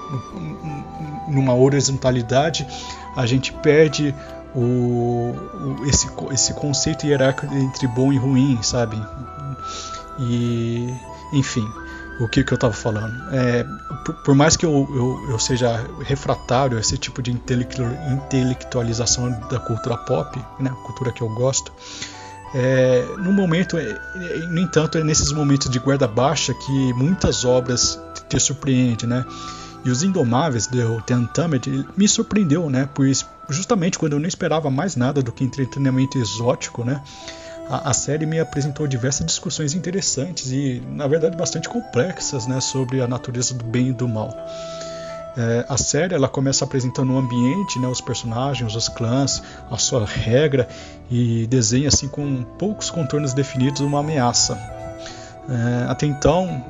numa 1.28 1.54
horizontalidade, 1.54 2.66
a 3.14 3.24
gente 3.24 3.52
perde 3.52 4.12
o, 4.52 4.62
o, 4.62 5.86
esse, 5.86 6.08
esse 6.32 6.52
conceito 6.54 7.06
hierárquico 7.06 7.54
entre 7.54 7.86
bom 7.86 8.12
e 8.12 8.16
ruim, 8.18 8.58
sabe? 8.62 9.00
E, 10.18 10.92
enfim 11.32 11.64
o 12.20 12.28
que, 12.28 12.42
que 12.42 12.52
eu 12.52 12.56
estava 12.56 12.72
falando. 12.72 13.14
É, 13.32 13.64
por, 14.04 14.14
por, 14.16 14.34
mais 14.34 14.56
que 14.56 14.66
eu, 14.66 14.88
eu, 14.94 15.30
eu, 15.30 15.38
seja 15.38 15.86
refratário 16.00 16.76
a 16.76 16.80
esse 16.80 16.98
tipo 16.98 17.22
de 17.22 17.30
intelectualização 17.30 19.30
da 19.48 19.60
cultura 19.60 19.96
pop, 19.96 20.36
né, 20.58 20.74
cultura 20.84 21.12
que 21.12 21.22
eu 21.22 21.28
gosto, 21.28 21.72
é, 22.54 23.04
no 23.18 23.32
momento, 23.32 23.76
é, 23.76 23.90
é, 23.90 24.38
no 24.48 24.58
entanto, 24.58 24.98
é 24.98 25.04
nesses 25.04 25.32
momentos 25.32 25.70
de 25.70 25.78
guarda 25.78 26.08
baixa 26.08 26.54
que 26.54 26.92
muitas 26.94 27.44
obras 27.44 28.00
te 28.28 28.40
surpreendem, 28.40 29.08
né? 29.08 29.24
E 29.84 29.90
os 29.90 30.02
Indomáveis 30.02 30.66
do 30.66 31.00
The 31.02 31.14
Untamed 31.14 31.86
me 31.96 32.08
surpreendeu, 32.08 32.68
né? 32.68 32.88
Pois 32.94 33.24
justamente 33.48 33.98
quando 33.98 34.14
eu 34.14 34.20
não 34.20 34.28
esperava 34.28 34.70
mais 34.70 34.96
nada 34.96 35.22
do 35.22 35.32
que 35.32 35.44
entretenimento 35.44 36.18
exótico, 36.18 36.84
né? 36.84 37.02
A, 37.68 37.90
a, 37.90 37.94
série 37.94 38.26
me 38.26 38.40
apresentou 38.40 38.86
diversas 38.86 39.26
discussões 39.26 39.74
interessantes 39.74 40.50
e, 40.50 40.82
na 40.88 41.06
verdade, 41.06 41.36
bastante 41.36 41.68
complexas 41.68 42.46
né, 42.46 42.60
sobre 42.60 43.00
a 43.00 43.06
natureza 43.06 43.54
do 43.54 43.64
bem 43.64 43.88
e 43.88 43.92
do 43.92 44.08
mal. 44.08 44.34
É, 45.36 45.64
a 45.68 45.76
série 45.76 46.14
ela 46.14 46.28
começa 46.28 46.64
apresentando 46.64 47.12
um 47.12 47.18
ambiente, 47.18 47.78
né, 47.78 47.86
os 47.86 48.00
personagens, 48.00 48.74
os 48.74 48.88
clãs, 48.88 49.42
a 49.70 49.78
sua 49.78 50.04
regra 50.04 50.68
e 51.10 51.46
desenha 51.46 51.88
assim 51.88 52.08
com 52.08 52.42
poucos 52.58 52.90
contornos 52.90 53.34
definidos 53.34 53.80
uma 53.80 54.00
ameaça. 54.00 54.58
É, 55.48 55.90
até 55.90 56.06
então 56.06 56.64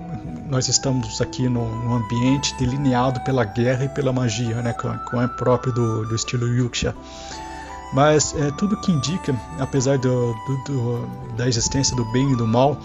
nós 0.48 0.68
estamos 0.68 1.20
aqui 1.20 1.48
no, 1.48 1.64
no, 1.84 1.94
ambiente 1.94 2.54
delineado 2.58 3.20
pela 3.20 3.44
guerra 3.44 3.84
e 3.84 3.88
pela 3.88 4.12
magia, 4.12 4.62
né, 4.62 4.72
como 4.72 5.22
é 5.22 5.28
próprio 5.28 5.72
do, 5.72 6.06
do 6.06 6.14
estilo 6.14 6.46
Yuxia. 6.46 6.94
Mas 7.92 8.34
é, 8.36 8.50
tudo 8.50 8.76
que 8.80 8.92
indica, 8.92 9.34
apesar 9.58 9.98
do, 9.98 10.34
do, 10.34 10.56
do, 10.64 11.06
da 11.36 11.48
existência 11.48 11.96
do 11.96 12.04
bem 12.12 12.32
e 12.32 12.36
do 12.36 12.46
mal, 12.46 12.78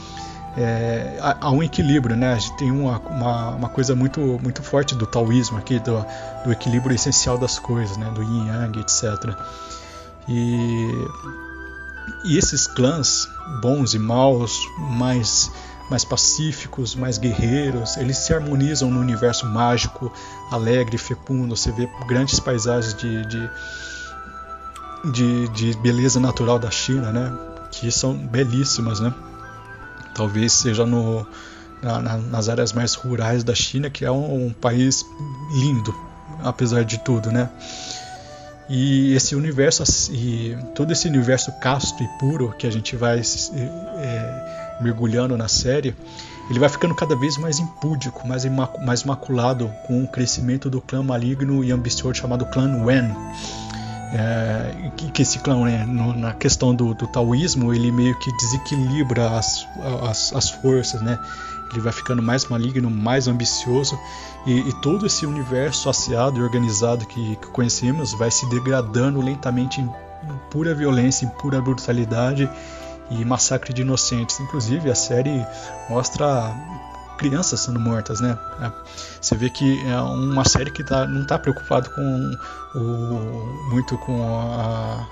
é, 0.55 1.17
há, 1.19 1.47
há, 1.47 1.51
um 1.51 1.63
equilíbrio, 1.63 2.15
né? 2.15 2.33
A 2.33 2.39
gente 2.39 2.55
tem 2.57 2.71
uma, 2.71 2.99
uma, 2.99 3.49
uma, 3.49 3.69
coisa 3.69 3.95
muito, 3.95 4.19
muito 4.41 4.61
forte 4.61 4.95
do 4.95 5.05
taoísmo 5.05 5.57
aqui, 5.57 5.79
do, 5.79 6.05
do 6.43 6.51
equilíbrio 6.51 6.95
essencial 6.95 7.37
das 7.37 7.59
coisas, 7.59 7.97
né? 7.97 8.09
Do 8.11 8.21
yin 8.21 8.47
yang, 8.47 8.79
etc. 8.79 9.35
E, 10.29 11.07
e 12.25 12.37
esses 12.37 12.67
clãs, 12.67 13.27
bons 13.61 13.93
e 13.93 13.99
maus, 13.99 14.57
mais, 14.77 15.51
mais 15.89 16.05
pacíficos, 16.05 16.95
mais 16.95 17.17
guerreiros, 17.17 17.97
eles 17.97 18.17
se 18.17 18.33
harmonizam 18.33 18.89
no 18.89 18.99
universo 18.99 19.47
mágico, 19.47 20.13
alegre, 20.51 20.97
fecundo. 20.97 21.57
Você 21.57 21.71
vê 21.71 21.89
grandes 22.07 22.39
paisagens 22.39 22.93
de, 22.93 23.25
de 23.25 23.49
de, 25.03 25.47
de 25.49 25.77
beleza 25.77 26.19
natural 26.19 26.57
da 26.57 26.71
China, 26.71 27.11
né? 27.11 27.37
Que 27.71 27.91
são 27.91 28.13
belíssimas, 28.13 28.99
né? 28.99 29.13
Talvez 30.15 30.53
seja 30.53 30.85
no, 30.85 31.25
na, 31.81 32.17
nas 32.17 32.49
áreas 32.49 32.71
mais 32.71 32.93
rurais 32.93 33.43
da 33.43 33.53
China, 33.53 33.89
que 33.89 34.05
é 34.05 34.11
um, 34.11 34.47
um, 34.47 34.53
país 34.53 35.05
lindo, 35.55 35.93
apesar 36.43 36.83
de 36.83 36.99
tudo, 36.99 37.31
né? 37.31 37.49
E 38.69 39.13
esse 39.13 39.35
universo, 39.35 39.83
e 40.13 40.57
todo 40.73 40.93
esse 40.93 41.07
universo 41.07 41.51
casto 41.59 42.01
e 42.01 42.07
puro 42.19 42.53
que 42.57 42.65
a 42.65 42.71
gente 42.71 42.95
vai 42.95 43.19
é, 43.19 44.77
mergulhando 44.81 45.35
na 45.35 45.49
série, 45.49 45.93
ele 46.49 46.59
vai 46.59 46.69
ficando 46.69 46.95
cada 46.95 47.15
vez 47.15 47.37
mais 47.37 47.59
impúdico, 47.59 48.25
mais, 48.25 48.45
mais 48.85 49.03
maculado 49.03 49.69
com 49.85 50.03
o 50.03 50.07
crescimento 50.07 50.69
do 50.69 50.79
clã 50.79 51.03
maligno 51.03 51.63
e 51.63 51.71
ambicioso 51.71 52.15
chamado 52.15 52.45
clã 52.45 52.83
Wen 52.83 53.13
é, 54.13 54.91
que, 54.95 55.11
que, 55.11 55.21
esse 55.23 55.39
clã, 55.39 55.65
né, 55.65 55.85
no, 55.85 56.13
na 56.13 56.33
questão 56.33 56.73
do, 56.75 56.93
do, 56.93 57.07
taoísmo, 57.07 57.73
ele 57.73 57.91
meio 57.91 58.17
que 58.19 58.31
desequilibra 58.37 59.31
as, 59.31 59.67
as, 60.07 60.33
as, 60.35 60.49
forças, 60.51 61.01
né? 61.01 61.17
Ele 61.71 61.81
vai 61.81 61.91
ficando 61.91 62.21
mais 62.21 62.45
maligno, 62.45 62.91
mais 62.91 63.27
ambicioso 63.27 63.97
e, 64.45 64.69
e 64.69 64.73
todo 64.81 65.07
esse 65.07 65.25
universo 65.25 65.89
asseado 65.89 66.39
e 66.39 66.43
organizado 66.43 67.07
que, 67.07 67.35
que, 67.37 67.47
conhecemos 67.47 68.13
vai 68.13 68.29
se 68.29 68.47
degradando 68.49 69.19
lentamente 69.19 69.81
em 69.81 69.91
pura 70.51 70.75
violência, 70.75 71.25
em 71.25 71.29
pura 71.29 71.59
brutalidade 71.59 72.47
e 73.09 73.25
massacre 73.25 73.73
de 73.73 73.81
inocentes. 73.81 74.39
Inclusive, 74.39 74.91
a 74.91 74.95
série 74.95 75.43
mostra 75.89 76.55
crianças 77.23 77.61
sendo 77.61 77.79
mortas, 77.79 78.19
né? 78.19 78.37
É, 78.61 78.71
você 79.21 79.35
vê 79.35 79.49
que 79.49 79.79
é 79.87 79.99
uma 80.01 80.43
série 80.43 80.69
que 80.69 80.83
tá, 80.83 81.07
não 81.07 81.21
está 81.21 81.39
preocupado 81.39 81.89
com 81.91 82.37
o, 82.75 83.69
muito 83.71 83.97
com 83.99 84.21
a, 84.21 85.07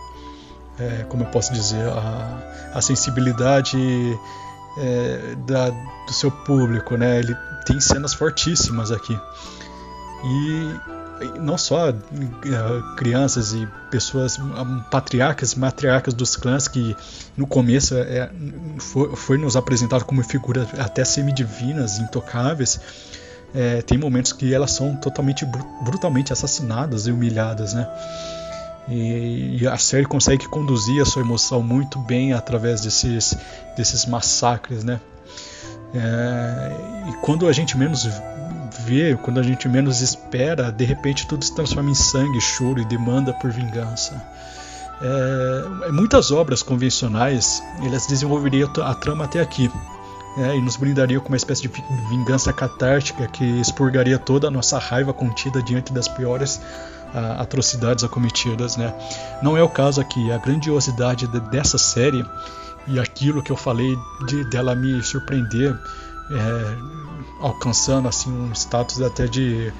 é, 0.78 1.06
como 1.08 1.24
eu 1.24 1.28
posso 1.28 1.54
dizer, 1.54 1.88
a, 1.88 2.74
a 2.74 2.82
sensibilidade 2.82 3.78
é, 4.78 5.36
da, 5.48 5.70
do 5.70 6.14
seu 6.14 6.30
público, 6.30 6.98
né? 6.98 7.20
Ele 7.20 7.36
tem 7.66 7.80
cenas 7.80 8.14
fortíssimas 8.14 8.92
aqui. 8.92 9.18
E 10.24 10.76
não 11.40 11.58
só 11.58 11.90
uh, 11.90 12.96
crianças 12.96 13.54
e 13.54 13.68
pessoas 13.90 14.38
um, 14.40 14.80
patriarcas 14.90 15.54
e 15.54 15.60
matriarcas 15.60 16.14
dos 16.14 16.36
clãs 16.36 16.68
que 16.68 16.96
no 17.38 17.46
começo 17.48 17.96
é, 17.96 18.30
foi, 18.80 19.16
foi, 19.16 19.38
nos 19.38 19.56
apresentado 19.56 20.06
como 20.06 20.24
figuras 20.24 20.68
até 20.80 21.04
semidivinas, 21.04 22.00
intocáveis, 22.00 22.80
é, 23.54 23.82
tem 23.82 23.98
momentos 23.98 24.32
que 24.32 24.54
elas 24.54 24.72
são 24.72 24.96
totalmente 24.96 25.46
brutalmente 25.84 26.32
assassinadas 26.32 27.08
e 27.08 27.12
humilhadas, 27.12 27.74
né? 27.74 27.88
E, 28.90 29.60
e, 29.62 29.68
a 29.68 29.78
série 29.78 30.06
consegue 30.06 30.48
conduzir 30.48 31.02
a 31.02 31.06
sua 31.06 31.22
emoção 31.22 31.62
muito 31.62 32.00
bem 32.00 32.34
através 32.34 32.82
desses, 32.82 33.38
desses 33.78 34.06
massacres, 34.06 34.84
né? 34.84 35.00
É, 35.94 37.10
e 37.10 37.14
quando 37.22 37.48
a 37.48 37.54
gente 37.54 37.78
menos 37.78 38.08
vê, 38.86 39.18
quando 39.22 39.40
a 39.40 39.44
gente 39.44 39.68
menos 39.68 40.02
espera, 40.02 40.72
de 40.72 40.86
repente 40.86 41.28
tudo 41.28 41.44
se 41.44 41.54
transforma 41.54 41.90
em 41.90 41.96
sangue, 41.96 42.40
choro 42.42 42.80
e 42.80 42.86
demanda 42.86 43.34
por 43.34 43.52
vingança. 43.52 44.22
É, 45.02 45.92
muitas 45.92 46.32
obras 46.32 46.62
convencionais 46.62 47.62
elas 47.84 48.06
desenvolveriam 48.06 48.70
a 48.84 48.94
trama 48.94 49.26
até 49.26 49.40
aqui 49.40 49.72
é, 50.38 50.56
e 50.56 50.62
nos 50.62 50.78
brindariam 50.78 51.22
com 51.22 51.30
uma 51.30 51.38
espécie 51.38 51.64
de 51.64 51.70
vingança 52.10 52.54
catártica 52.54 53.28
que 53.28 53.44
expurgaria 53.60 54.20
toda 54.20 54.48
a 54.48 54.52
nossa 54.52 54.78
raiva 54.78 55.14
contida 55.14 55.62
diante 55.62 55.92
das 55.92 56.08
piores 56.08 56.62
a, 57.14 57.42
atrocidades 57.42 58.04
acometidas. 58.04 58.78
Né? 58.78 58.94
Não 59.42 59.58
é 59.58 59.64
o 59.64 59.70
caso 59.70 60.00
aqui. 60.00 60.32
A 60.32 60.38
grandiosidade 60.38 61.28
de, 61.28 61.40
dessa 61.40 61.78
série 61.78 62.24
e 62.88 63.00
aquilo 63.00 63.44
que 63.44 63.52
eu 63.52 63.58
falei 63.58 63.98
de 64.28 64.44
dela 64.50 64.76
me 64.76 65.02
surpreender 65.04 65.78
é, 66.32 66.78
alcançando 67.40 68.08
assim 68.08 68.32
um 68.32 68.52
status 68.54 69.02
até 69.02 69.28
de 69.28 69.72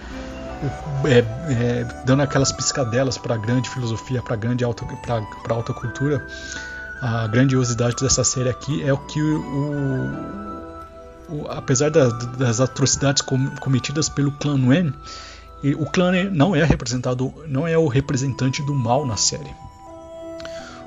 é, 1.06 1.20
é, 1.20 2.04
dando 2.06 2.22
aquelas 2.22 2.52
piscadelas 2.52 3.18
para 3.18 3.36
a 3.36 3.38
grande 3.38 3.70
filosofia, 3.70 4.22
para 4.22 4.34
a 4.36 4.38
grande 4.38 4.64
alta, 4.64 4.86
para 5.04 5.56
alta 5.56 5.74
cultura. 5.74 6.26
A 7.02 7.26
grandiosidade 7.28 7.96
dessa 8.00 8.24
série 8.24 8.50
aqui 8.50 8.84
é 8.84 8.94
o 8.94 8.98
que 8.98 9.20
o, 9.20 9.42
o 11.30 11.48
apesar 11.50 11.90
da, 11.90 12.10
das 12.10 12.60
atrocidades 12.60 13.24
cometidas 13.60 14.08
pelo 14.08 14.32
clã 14.34 14.56
Nguyen, 14.56 14.94
o 15.80 15.86
clã 15.88 16.12
não 16.32 16.56
é 16.56 16.64
representado, 16.64 17.34
não 17.48 17.68
é 17.68 17.76
o 17.76 17.88
representante 17.88 18.62
do 18.64 18.76
mal 18.76 19.06
na 19.06 19.18
série 19.18 19.50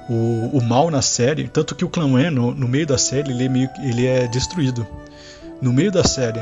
o, 0.08 0.58
o 0.58 0.62
mal 0.62 0.90
na 0.90 1.02
série, 1.02 1.48
tanto 1.48 1.74
que 1.74 1.84
o 1.84 1.88
clã 1.88 2.06
Wen, 2.06 2.30
no, 2.30 2.54
no 2.54 2.68
meio 2.68 2.86
da 2.86 2.98
série, 2.98 3.30
ele 3.30 3.44
é, 3.44 3.48
meio, 3.48 3.70
ele 3.82 4.06
é 4.06 4.26
destruído. 4.26 4.86
No 5.60 5.72
meio 5.72 5.90
da 5.90 6.04
série, 6.04 6.40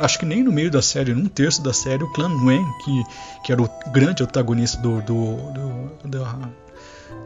acho 0.00 0.18
que 0.18 0.26
nem 0.26 0.42
no 0.42 0.52
meio 0.52 0.70
da 0.70 0.82
série, 0.82 1.14
num 1.14 1.28
terço 1.28 1.62
da 1.62 1.72
série, 1.72 2.02
o 2.02 2.12
clã 2.12 2.28
Wen, 2.44 2.64
que, 2.84 3.04
que 3.44 3.52
era 3.52 3.62
o 3.62 3.68
grande 3.92 4.22
antagonista 4.22 4.80
do, 4.80 5.00
do, 5.02 5.36
do, 5.52 6.08
do, 6.08 6.24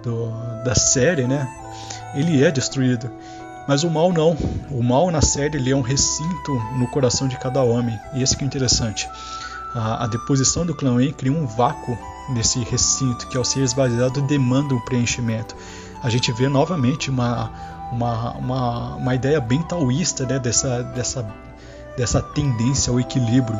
do 0.03 0.64
da 0.64 0.74
série, 0.74 1.27
né? 1.27 1.48
Ele 2.14 2.42
é 2.42 2.51
destruído. 2.51 3.11
Mas 3.66 3.85
o 3.85 3.90
mal 3.90 4.12
não. 4.12 4.37
O 4.70 4.83
mal 4.83 5.11
na 5.11 5.20
série 5.20 5.59
ele 5.59 5.70
é 5.70 5.77
um 5.77 5.83
recinto 5.83 6.53
no 6.79 6.87
coração 6.88 7.29
de 7.29 7.38
cada 7.38 7.62
homem. 7.62 7.98
E 8.14 8.22
esse 8.22 8.37
que 8.37 8.42
é 8.42 8.46
interessante. 8.46 9.09
A, 9.74 10.05
a 10.05 10.07
deposição 10.07 10.64
do 10.64 10.74
clã 10.74 10.94
Wen 10.94 11.12
cria 11.12 11.33
um 11.33 11.46
vácuo 11.46 11.98
nesse 12.31 12.61
recinto 12.61 13.27
que 13.29 13.37
ao 13.37 13.44
ser 13.44 13.61
esvaziado 13.61 14.22
demanda 14.22 14.74
um 14.74 14.81
preenchimento. 14.81 15.55
A 16.03 16.09
gente 16.09 16.33
vê 16.33 16.48
novamente 16.48 17.11
uma, 17.11 17.51
uma, 17.92 18.33
uma, 18.33 18.94
uma 18.96 19.14
ideia 19.14 19.40
bem 19.40 19.62
taoísta 19.62 20.27
né, 20.27 20.38
dessa, 20.38 20.83
dessa, 20.83 21.27
dessa 21.96 22.22
tendência 22.22 22.92
ao 22.92 23.01
equilíbrio. 23.01 23.59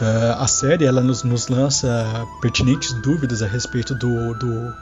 Uh, 0.00 0.38
a 0.38 0.46
série 0.46 0.84
ela 0.84 1.00
nos, 1.00 1.24
nos, 1.24 1.48
lança 1.48 2.24
pertinentes 2.40 2.92
dúvidas 3.02 3.42
a 3.42 3.48
respeito 3.48 3.96
do, 3.96 4.32
do, 4.34 4.72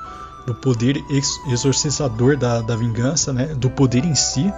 do 0.46 0.54
poder 0.54 1.02
exorcizador 1.48 2.36
da, 2.36 2.60
da 2.60 2.76
vingança, 2.76 3.32
né, 3.32 3.46
do 3.54 3.70
poder 3.70 4.04
em 4.04 4.14
si, 4.14 4.52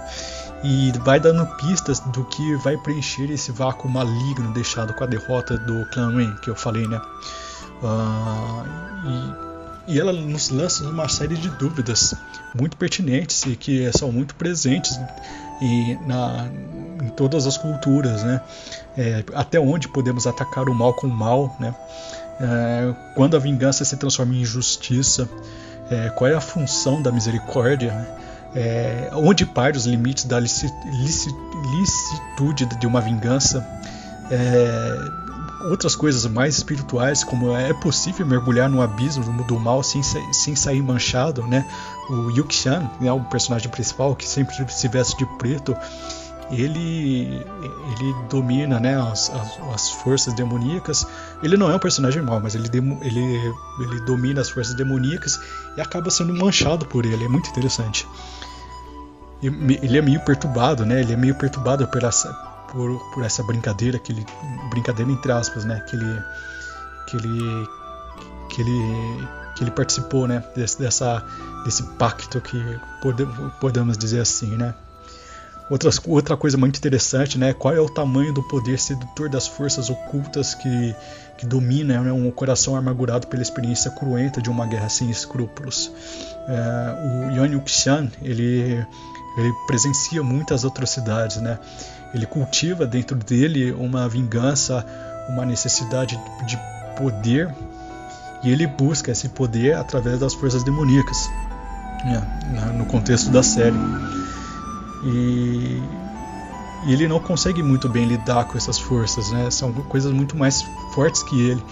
e 0.61 0.91
vai 1.05 1.17
dando 1.17 1.45
pistas 1.55 2.01
do 2.01 2.25
que 2.25 2.55
vai 2.57 2.75
preencher 2.75 3.31
esse 3.31 3.53
vácuo 3.53 3.89
maligno 3.89 4.51
deixado 4.53 4.93
com 4.93 5.05
a 5.05 5.07
derrota 5.07 5.57
do 5.57 5.85
clã 5.91 6.13
Wen, 6.13 6.35
que 6.41 6.49
eu 6.49 6.55
falei, 6.55 6.85
né? 6.85 7.01
Uh, 7.81 8.65
e, 9.07 9.48
e, 9.89 9.99
ela 9.99 10.13
nos 10.13 10.49
lança 10.49 10.87
uma 10.87 11.09
série 11.09 11.35
de 11.35 11.49
dúvidas 11.49 12.13
muito 12.57 12.77
pertinentes 12.77 13.43
e 13.45 13.55
que 13.55 13.91
são 13.97 14.11
muito 14.11 14.35
presentes 14.35 14.99
e 15.61 15.97
na, 16.05 16.47
em 17.03 17.09
todas 17.09 17.45
as 17.45 17.57
culturas, 17.57 18.23
né? 18.23 18.41
É, 18.97 19.23
até 19.33 19.59
onde 19.59 19.87
podemos 19.87 20.25
atacar 20.25 20.69
o 20.69 20.73
mal 20.73 20.93
com 20.93 21.07
o 21.07 21.09
mal, 21.09 21.55
né? 21.59 21.75
É, 22.39 22.93
quando 23.15 23.35
a 23.35 23.39
vingança 23.39 23.83
se 23.83 23.97
transforma 23.97 24.35
em 24.35 24.45
justiça, 24.45 25.27
é, 25.91 26.09
qual 26.09 26.29
é 26.29 26.35
a 26.35 26.41
função 26.41 27.01
da 27.01 27.11
misericórdia? 27.11 27.91
Né? 27.91 28.19
é, 28.55 29.09
onde 29.13 29.45
param 29.45 29.77
os 29.77 29.85
limites 29.85 30.25
da 30.25 30.39
licitude 30.39 31.35
de 32.65 32.87
uma 32.87 33.01
vingança. 33.01 33.67
É, 34.31 35.28
outras 35.61 35.95
coisas 35.95 36.25
mais 36.25 36.57
espirituais, 36.57 37.23
como 37.23 37.55
é 37.55 37.73
possível 37.73 38.25
mergulhar 38.25 38.69
no 38.69 38.81
abismo 38.81 39.43
do 39.43 39.59
mal 39.59 39.83
sem, 39.83 40.01
sem 40.03 40.55
sair 40.55 40.81
manchado, 40.81 41.45
né? 41.45 41.65
O 42.09 42.29
Yukshan, 42.31 42.89
né, 42.99 43.11
o 43.11 43.21
personagem 43.21 43.69
principal 43.69 44.15
que 44.15 44.27
sempre 44.27 44.55
se 44.71 44.87
veste 44.87 45.17
de 45.17 45.25
preto, 45.37 45.75
ele 46.51 47.45
ele 47.91 48.15
domina, 48.29 48.79
né, 48.79 48.99
as, 48.99 49.29
as, 49.29 49.59
as 49.73 49.89
forças 49.91 50.33
demoníacas. 50.33 51.05
Ele 51.43 51.57
não 51.57 51.69
é 51.69 51.75
um 51.75 51.79
personagem 51.79 52.21
mau, 52.21 52.39
mas 52.39 52.55
ele, 52.55 52.69
ele 53.01 53.53
ele 53.79 54.01
domina 54.05 54.41
as 54.41 54.49
forças 54.49 54.75
demoníacas 54.75 55.39
e 55.77 55.81
acaba 55.81 56.09
sendo 56.09 56.33
manchado 56.33 56.85
por 56.85 57.05
ele. 57.05 57.25
É 57.25 57.27
muito 57.27 57.49
interessante 57.49 58.07
ele 59.41 59.97
é 59.97 60.01
meio 60.01 60.19
perturbado, 60.19 60.85
né? 60.85 60.99
Ele 60.99 61.13
é 61.13 61.15
meio 61.15 61.35
perturbado 61.35 61.87
essa, 62.05 62.29
por, 62.71 62.99
por 63.13 63.23
essa 63.23 63.43
brincadeira 63.43 63.99
que 63.99 64.11
ele, 64.11 64.25
brincadeira 64.69 65.11
entre 65.11 65.31
aspas, 65.31 65.65
né? 65.65 65.83
Que 65.87 65.95
ele, 65.95 66.23
que 67.07 67.17
ele, 67.17 67.67
que 68.49 68.61
ele, 68.61 69.27
que 69.55 69.63
ele 69.63 69.71
participou, 69.71 70.27
né? 70.27 70.43
Desse, 70.55 70.79
dessa, 70.79 71.23
desse 71.65 71.83
pacto 71.97 72.39
que 72.41 72.57
pode, 73.01 73.25
podemos 73.59 73.97
dizer 73.97 74.21
assim, 74.21 74.55
né? 74.55 74.73
Outras, 75.69 76.01
outra 76.07 76.35
coisa 76.35 76.57
muito 76.57 76.77
interessante, 76.77 77.37
né? 77.37 77.53
Qual 77.53 77.73
é 77.73 77.79
o 77.79 77.87
tamanho 77.87 78.33
do 78.33 78.41
poder 78.47 78.79
sedutor 78.79 79.29
das 79.29 79.47
forças 79.47 79.89
ocultas 79.89 80.55
que, 80.55 80.95
que 81.37 81.45
domina 81.45 82.01
né, 82.01 82.11
um 82.11 82.31
coração 82.31 82.75
amargurado 82.75 83.27
pela 83.27 83.43
experiência 83.43 83.91
cruenta 83.91 84.41
de 84.41 84.49
uma 84.49 84.65
guerra 84.65 84.89
sem 84.89 85.11
escrúpulos? 85.11 85.91
É, 86.47 87.29
o 87.29 87.35
Yan 87.35 87.53
Yuxian, 87.53 88.09
ele 88.23 88.83
ele 89.37 89.53
presencia 89.67 90.21
muitas 90.23 90.65
atrocidades, 90.65 91.37
né? 91.37 91.59
Ele 92.13 92.25
cultiva 92.25 92.85
dentro 92.85 93.15
dele 93.15 93.71
uma 93.71 94.07
vingança, 94.09 94.85
uma 95.29 95.45
necessidade 95.45 96.19
de 96.45 96.59
poder 96.97 97.53
e 98.43 98.51
ele 98.51 98.65
busca 98.65 99.11
esse 99.11 99.29
poder 99.29 99.75
através 99.75 100.19
das 100.19 100.33
forças 100.33 100.63
demoníacas, 100.63 101.29
né? 102.05 102.73
no 102.73 102.85
contexto 102.85 103.29
da 103.29 103.43
série. 103.43 103.77
E, 105.03 105.81
ele 106.87 107.07
não 107.07 107.19
consegue 107.19 107.61
muito 107.61 107.89
bem 107.89 108.05
lidar 108.05 108.45
com 108.45 108.57
essas 108.57 108.79
forças, 108.79 109.29
né? 109.31 109.51
São 109.51 109.73
coisas 109.73 110.13
muito 110.13 110.37
mais 110.37 110.61
fortes 110.93 111.21
que 111.23 111.49
ele. 111.49 111.63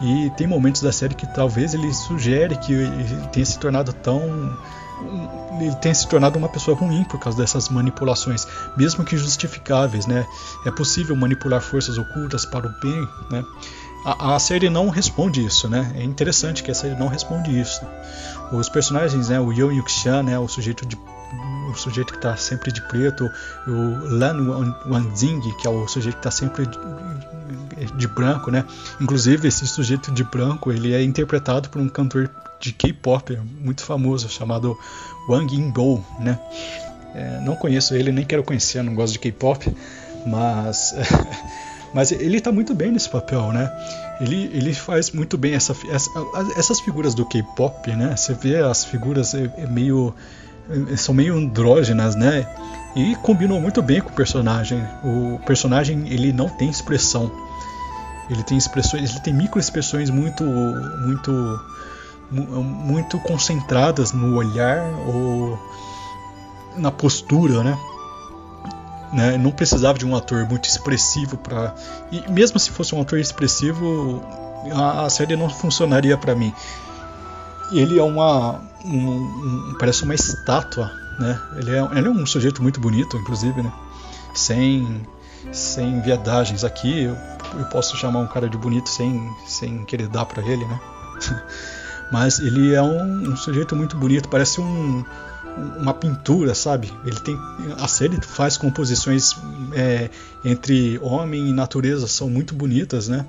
E 0.00 0.30
tem 0.30 0.46
momentos 0.46 0.80
da 0.80 0.92
série 0.92 1.14
que 1.14 1.26
talvez 1.26 1.74
ele 1.74 1.92
sugere 1.92 2.56
que 2.56 2.72
ele 2.72 3.28
tenha 3.32 3.44
se 3.44 3.58
tornado 3.58 3.92
tão 3.92 4.20
ele 5.60 5.74
tem 5.76 5.92
se 5.92 6.08
tornado 6.08 6.38
uma 6.38 6.48
pessoa 6.48 6.76
ruim 6.76 7.04
por 7.04 7.18
causa 7.18 7.38
dessas 7.38 7.68
manipulações, 7.68 8.46
mesmo 8.76 9.04
que 9.04 9.16
justificáveis, 9.16 10.06
né? 10.06 10.26
É 10.64 10.70
possível 10.70 11.14
manipular 11.16 11.60
forças 11.60 11.98
ocultas 11.98 12.44
para 12.44 12.66
o 12.66 12.70
bem, 12.80 13.08
né? 13.30 13.44
A, 14.04 14.36
a, 14.36 14.38
série 14.38 14.70
não 14.70 14.88
responde 14.88 15.44
isso, 15.44 15.68
né? 15.68 15.92
É 15.96 16.02
interessante 16.02 16.62
que 16.62 16.70
a 16.70 16.74
série 16.74 16.94
não 16.94 17.08
responde 17.08 17.58
isso. 17.58 17.84
Os 18.52 18.68
personagens, 18.68 19.28
né? 19.28 19.40
O 19.40 19.52
Yo 19.52 19.72
Yuxian, 19.72 20.22
né? 20.22 20.38
O 20.38 20.48
sujeito 20.48 20.86
de 20.86 20.96
o 21.68 21.74
sujeito 21.74 22.12
que 22.12 22.18
está 22.18 22.36
sempre 22.36 22.70
de 22.70 22.80
preto, 22.82 23.28
o 23.66 24.08
Lan 24.08 24.76
Wanzing, 24.86 25.40
que 25.60 25.66
é 25.66 25.70
o 25.70 25.86
sujeito 25.88 26.14
que 26.14 26.20
está 26.20 26.30
sempre 26.30 26.64
de, 26.66 26.78
de, 27.96 28.06
branco, 28.06 28.50
né? 28.50 28.64
Inclusive 29.00 29.48
esse 29.48 29.66
sujeito 29.66 30.12
de 30.12 30.22
branco, 30.22 30.70
ele 30.70 30.94
é 30.94 31.02
interpretado 31.02 31.68
por 31.68 31.80
um 31.82 31.88
cantor 31.88 32.30
de 32.60 32.72
K-pop 32.72 33.36
muito 33.60 33.82
famoso 33.82 34.28
chamado 34.28 34.78
Wang 35.28 35.54
Yingbo, 35.54 36.04
né? 36.18 36.38
É, 37.14 37.40
não 37.40 37.56
conheço 37.56 37.94
ele, 37.94 38.12
nem 38.12 38.24
quero 38.24 38.42
conhecer, 38.42 38.82
não 38.82 38.94
gosto 38.94 39.14
de 39.14 39.18
K-pop, 39.18 39.74
mas 40.26 40.94
Mas 41.96 42.12
ele 42.12 42.36
está 42.36 42.52
muito 42.52 42.74
bem 42.74 42.90
nesse 42.92 43.08
papel, 43.08 43.52
né? 43.52 43.72
Ele, 44.20 44.50
ele 44.52 44.74
faz 44.74 45.10
muito 45.12 45.38
bem 45.38 45.54
essa, 45.54 45.74
essa 45.90 46.10
essas 46.54 46.78
figuras 46.80 47.14
do 47.14 47.24
K-pop, 47.24 47.90
né? 47.92 48.14
Você 48.14 48.34
vê 48.34 48.56
as 48.56 48.84
figuras 48.84 49.34
é, 49.34 49.50
é 49.56 49.66
meio 49.66 50.14
é, 50.92 50.96
são 50.96 51.14
meio 51.14 51.34
andrógenas, 51.36 52.14
né? 52.14 52.46
E 52.94 53.14
combinam 53.16 53.58
muito 53.60 53.80
bem 53.80 54.02
com 54.02 54.10
o 54.10 54.12
personagem. 54.12 54.82
O 55.02 55.38
personagem 55.46 56.06
ele 56.08 56.34
não 56.34 56.50
tem 56.50 56.68
expressão. 56.68 57.32
Ele 58.28 58.42
tem 58.42 58.58
expressões, 58.58 59.10
ele 59.10 59.20
tem 59.20 59.32
microexpressões 59.32 60.10
muito 60.10 60.44
muito 60.44 61.60
muito 62.30 63.18
concentradas 63.20 64.12
no 64.12 64.36
olhar 64.36 64.82
ou 65.06 65.58
na 66.76 66.90
postura, 66.90 67.62
né? 67.62 67.78
né? 69.12 69.38
Não 69.38 69.50
precisava 69.50 69.98
de 69.98 70.04
um 70.04 70.14
ator 70.16 70.46
muito 70.48 70.68
expressivo 70.68 71.36
para 71.36 71.74
e 72.10 72.30
mesmo 72.30 72.58
se 72.58 72.70
fosse 72.70 72.94
um 72.94 73.00
ator 73.00 73.18
expressivo, 73.18 74.22
a, 74.72 75.04
a 75.04 75.10
série 75.10 75.36
não 75.36 75.48
funcionaria 75.48 76.16
para 76.16 76.34
mim. 76.34 76.52
Ele 77.72 77.98
é 77.98 78.02
uma 78.02 78.60
um, 78.84 79.70
um, 79.70 79.76
parece 79.78 80.04
uma 80.04 80.14
estátua, 80.14 80.90
né? 81.18 81.40
Ele 81.56 81.70
é, 81.70 81.98
ele 81.98 82.08
é 82.08 82.10
um 82.10 82.26
sujeito 82.26 82.62
muito 82.62 82.80
bonito, 82.80 83.16
inclusive, 83.16 83.62
né? 83.62 83.72
Sem 84.34 85.06
sem 85.52 86.00
viadagens 86.00 86.64
aqui, 86.64 87.04
eu, 87.04 87.16
eu 87.58 87.64
posso 87.66 87.96
chamar 87.96 88.18
um 88.18 88.26
cara 88.26 88.48
de 88.48 88.58
bonito 88.58 88.88
sem 88.88 89.32
sem 89.46 89.84
querer 89.84 90.08
dar 90.08 90.26
para 90.26 90.42
ele, 90.42 90.64
né? 90.64 90.80
Mas 92.10 92.38
ele 92.38 92.74
é 92.74 92.82
um, 92.82 93.32
um 93.32 93.36
sujeito 93.36 93.74
muito 93.74 93.96
bonito, 93.96 94.28
parece 94.28 94.60
um, 94.60 95.04
uma 95.78 95.94
pintura, 95.94 96.54
sabe? 96.54 96.92
Ele 97.04 97.18
tem 97.20 97.38
a 97.78 97.88
série 97.88 98.20
faz 98.20 98.56
composições 98.56 99.36
é, 99.74 100.10
entre 100.44 100.98
homem 101.02 101.48
e 101.48 101.52
natureza 101.52 102.06
são 102.06 102.28
muito 102.28 102.54
bonitas, 102.54 103.08
né? 103.08 103.24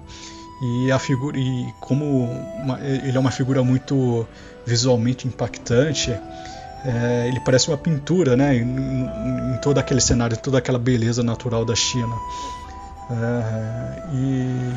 E 0.61 0.91
a 0.91 0.99
figura 0.99 1.37
e 1.37 1.73
como 1.79 2.25
uma, 2.61 2.79
ele 2.81 3.15
é 3.15 3.19
uma 3.19 3.31
figura 3.31 3.63
muito 3.63 4.27
visualmente 4.65 5.27
impactante, 5.27 6.11
é, 6.83 7.27
ele 7.27 7.39
parece 7.39 7.69
uma 7.69 7.77
pintura, 7.77 8.35
né? 8.35 8.55
Em, 8.55 8.63
em, 8.63 9.57
todo 9.61 9.77
aquele 9.77 10.01
cenário, 10.01 10.37
toda 10.37 10.57
aquela 10.57 10.79
beleza 10.79 11.23
natural 11.23 11.63
da 11.63 11.75
China. 11.75 12.15
É, 13.09 14.03
e 14.13 14.71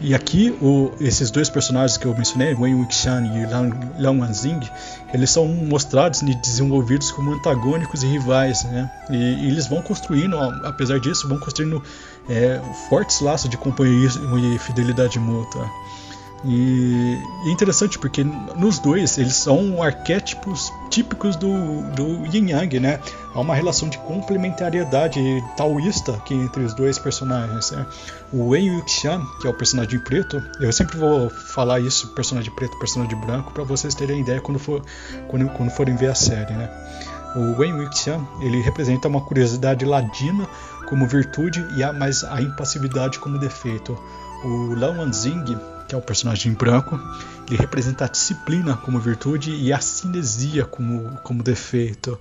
e 0.00 0.14
aqui, 0.14 0.56
o, 0.62 0.92
esses 1.00 1.30
dois 1.30 1.50
personagens 1.50 1.96
que 1.96 2.06
eu 2.06 2.14
mencionei, 2.14 2.54
Wen 2.54 2.74
Wuxian 2.74 3.24
e 3.26 3.46
Liang 4.00 4.20
Wanzing, 4.20 4.60
eles 5.12 5.30
são 5.30 5.46
mostrados 5.46 6.22
e 6.22 6.34
desenvolvidos 6.34 7.10
como 7.10 7.32
antagônicos 7.32 8.02
e 8.02 8.06
rivais, 8.06 8.62
né? 8.64 8.90
E, 9.10 9.16
e 9.16 9.48
eles 9.48 9.66
vão 9.66 9.82
construindo, 9.82 10.38
apesar 10.64 11.00
disso, 11.00 11.28
vão 11.28 11.38
construindo 11.38 11.82
é, 12.28 12.60
fortes 12.88 13.20
laços 13.20 13.50
de 13.50 13.56
companheirismo 13.56 14.38
e 14.38 14.58
fidelidade 14.58 15.18
mútua. 15.18 15.68
E 16.44 17.20
é 17.46 17.50
interessante 17.50 17.98
porque 17.98 18.22
nos 18.22 18.78
dois 18.78 19.18
eles 19.18 19.34
são 19.34 19.82
arquétipos 19.82 20.72
típicos 20.88 21.34
do, 21.34 21.82
do 21.94 22.24
Yin 22.32 22.50
Yang, 22.50 22.80
né? 22.80 23.00
Há 23.34 23.40
uma 23.40 23.54
relação 23.54 23.88
de 23.88 23.98
complementariedade 23.98 25.20
taoísta 25.56 26.12
aqui 26.12 26.34
entre 26.34 26.62
os 26.62 26.74
dois 26.74 26.98
personagens. 26.98 27.72
Né? 27.72 27.86
O 28.32 28.48
Wen 28.48 28.78
Yuxian, 28.78 29.20
que 29.40 29.46
é 29.46 29.50
o 29.50 29.54
personagem 29.54 29.98
preto, 29.98 30.42
eu 30.60 30.72
sempre 30.72 30.96
vou 30.96 31.28
falar 31.28 31.80
isso, 31.80 32.08
personagem 32.14 32.52
preto, 32.54 32.78
personagem 32.78 33.18
branco, 33.18 33.52
para 33.52 33.64
vocês 33.64 33.94
terem 33.94 34.20
ideia 34.20 34.40
quando, 34.40 34.58
for, 34.58 34.82
quando, 35.26 35.48
quando 35.50 35.70
forem 35.70 35.96
ver 35.96 36.10
a 36.10 36.14
série, 36.14 36.52
né? 36.52 36.70
O 37.34 37.58
Wen 37.58 37.82
Yuxian, 37.82 38.26
ele 38.40 38.62
representa 38.62 39.08
uma 39.08 39.20
curiosidade 39.20 39.84
ladina 39.84 40.48
como 40.88 41.06
virtude 41.06 41.66
e 41.76 41.82
a, 41.82 41.92
mas 41.92 42.24
a 42.24 42.40
impassividade 42.40 43.18
como 43.18 43.38
defeito. 43.38 43.98
O 44.44 44.74
Lao 44.74 44.92
Wanzing 44.96 45.44
que 45.88 45.94
é 45.94 45.98
o 45.98 46.02
personagem 46.02 46.52
branco, 46.52 47.00
ele 47.48 47.56
representa 47.56 48.04
a 48.04 48.08
disciplina 48.08 48.76
como 48.76 49.00
virtude 49.00 49.50
e 49.50 49.72
a 49.72 49.80
cinesia 49.80 50.64
como, 50.64 51.18
como 51.24 51.42
defeito. 51.42 52.18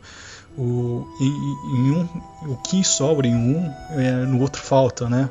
O, 0.58 1.08
em, 1.20 1.28
em 1.28 1.92
um, 1.92 2.10
o 2.48 2.56
que 2.58 2.84
sobra 2.84 3.28
em 3.28 3.36
um, 3.36 3.72
é, 3.92 4.26
no 4.26 4.40
outro 4.40 4.62
falta, 4.62 5.08
né? 5.08 5.30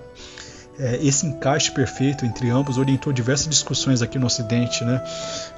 É, 0.78 0.96
esse 1.02 1.26
encaixe 1.26 1.70
perfeito 1.72 2.24
entre 2.24 2.50
ambos 2.50 2.76
orientou 2.78 3.12
diversas 3.12 3.48
discussões 3.48 4.02
aqui 4.02 4.18
no 4.18 4.26
Ocidente, 4.26 4.84
né? 4.84 5.02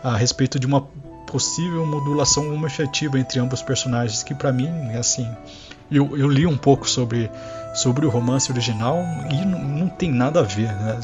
A 0.03 0.17
respeito 0.17 0.59
de 0.59 0.67
uma 0.67 0.87
possível 1.27 1.85
modulação 1.85 2.49
homoafetiva 2.49 3.19
entre 3.19 3.39
ambos 3.39 3.61
personagens, 3.61 4.23
que 4.23 4.35
para 4.35 4.53
mim, 4.53 4.69
é 4.91 4.97
assim, 4.97 5.29
eu, 5.91 6.17
eu 6.17 6.29
li 6.29 6.47
um 6.47 6.57
pouco 6.57 6.89
sobre 6.89 7.31
sobre 7.75 8.05
o 8.07 8.11
romance 8.11 8.51
original 8.51 9.05
e 9.31 9.45
não, 9.45 9.89
tem 9.89 10.11
nada 10.11 10.41
a 10.41 10.43
ver. 10.43 10.73
Né? 10.75 11.01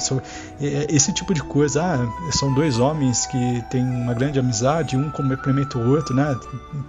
É, 0.60 0.86
esse 0.88 1.12
tipo 1.12 1.32
de 1.32 1.42
coisa, 1.42 1.82
ah, 1.82 2.32
são 2.32 2.52
dois 2.52 2.78
homens 2.78 3.26
que 3.26 3.62
têm 3.70 3.84
uma 3.84 4.12
grande 4.12 4.38
amizade, 4.38 4.96
um 4.96 5.10
complementa 5.10 5.78
o 5.78 5.90
outro, 5.90 6.14
né? 6.14 6.36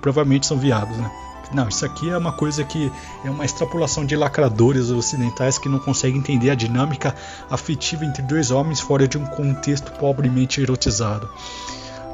provavelmente 0.02 0.48
são 0.48 0.58
viados. 0.58 0.98
Né? 0.98 1.12
Não, 1.54 1.68
isso 1.68 1.86
aqui 1.86 2.10
é 2.10 2.18
uma 2.18 2.32
coisa 2.32 2.64
que 2.64 2.92
é 3.24 3.30
uma 3.30 3.46
extrapolação 3.46 4.06
de 4.06 4.16
lacradores 4.16 4.90
ocidentais 4.90 5.58
que 5.58 5.70
não 5.70 5.80
conseguem 5.80 6.20
entender 6.20 6.50
a 6.50 6.56
dinâmica 6.56 7.16
afetiva 7.50 8.04
entre 8.04 8.24
dois 8.24 8.52
homens 8.52 8.80
fora 8.80 9.08
de 9.08 9.18
um 9.18 9.26
contexto 9.26 9.92
pobremente 9.94 10.62
erotizado. 10.62 11.30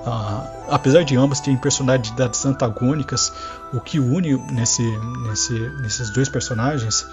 Ah, 0.05 0.45
apesar 0.69 1.03
de 1.03 1.15
ambos 1.15 1.39
terem 1.39 1.57
personalidades 1.57 2.45
antagônicas, 2.45 3.31
o 3.73 3.79
que 3.79 3.99
une 3.99 4.35
nesse, 4.51 4.83
nesse, 5.27 5.53
nesses 5.81 6.09
dois 6.11 6.27
personagens 6.27 7.05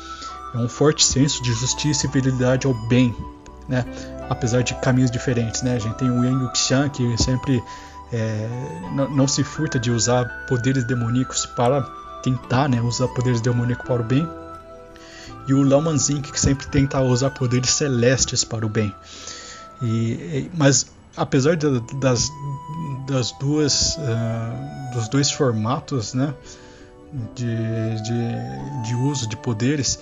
é 0.54 0.58
um 0.58 0.68
forte 0.68 1.04
senso 1.04 1.42
de 1.42 1.52
justiça 1.52 2.06
e 2.06 2.10
fidelidade 2.10 2.66
ao 2.66 2.74
bem, 2.88 3.14
né? 3.68 3.84
apesar 4.30 4.62
de 4.62 4.74
caminhos 4.76 5.10
diferentes. 5.10 5.62
Né? 5.62 5.76
A 5.76 5.78
gente 5.78 5.96
tem 5.96 6.10
o 6.10 6.24
Yang 6.24 6.44
Yuxian 6.44 6.88
que 6.88 7.22
sempre 7.22 7.62
é, 8.12 8.48
não, 8.94 9.10
não, 9.10 9.28
se 9.28 9.44
furta 9.44 9.78
de 9.78 9.90
usar 9.90 10.46
poderes 10.48 10.84
demoníacos 10.84 11.44
para 11.44 11.82
tentar 12.22 12.68
né, 12.68 12.80
usar 12.80 13.08
poderes 13.08 13.40
demoníacos 13.40 13.86
para 13.86 14.00
o 14.00 14.04
bem, 14.04 14.28
e 15.46 15.54
o 15.54 15.62
Lao 15.62 15.80
Manzing 15.80 16.20
que 16.20 16.38
sempre 16.38 16.66
tenta 16.66 17.00
usar 17.00 17.30
poderes 17.30 17.70
celestes 17.70 18.44
para 18.44 18.64
o 18.66 18.68
bem. 18.68 18.94
E, 19.82 20.50
mas 20.54 20.86
apesar 21.18 21.56
de, 21.56 21.80
das, 21.96 22.30
das 23.06 23.32
duas 23.32 23.96
uh, 23.96 24.94
dos 24.94 25.08
dois 25.08 25.30
formatos, 25.30 26.14
né? 26.14 26.34
de, 27.34 28.02
de, 28.02 28.82
de 28.86 28.94
uso 28.94 29.28
de 29.28 29.36
poderes, 29.36 29.98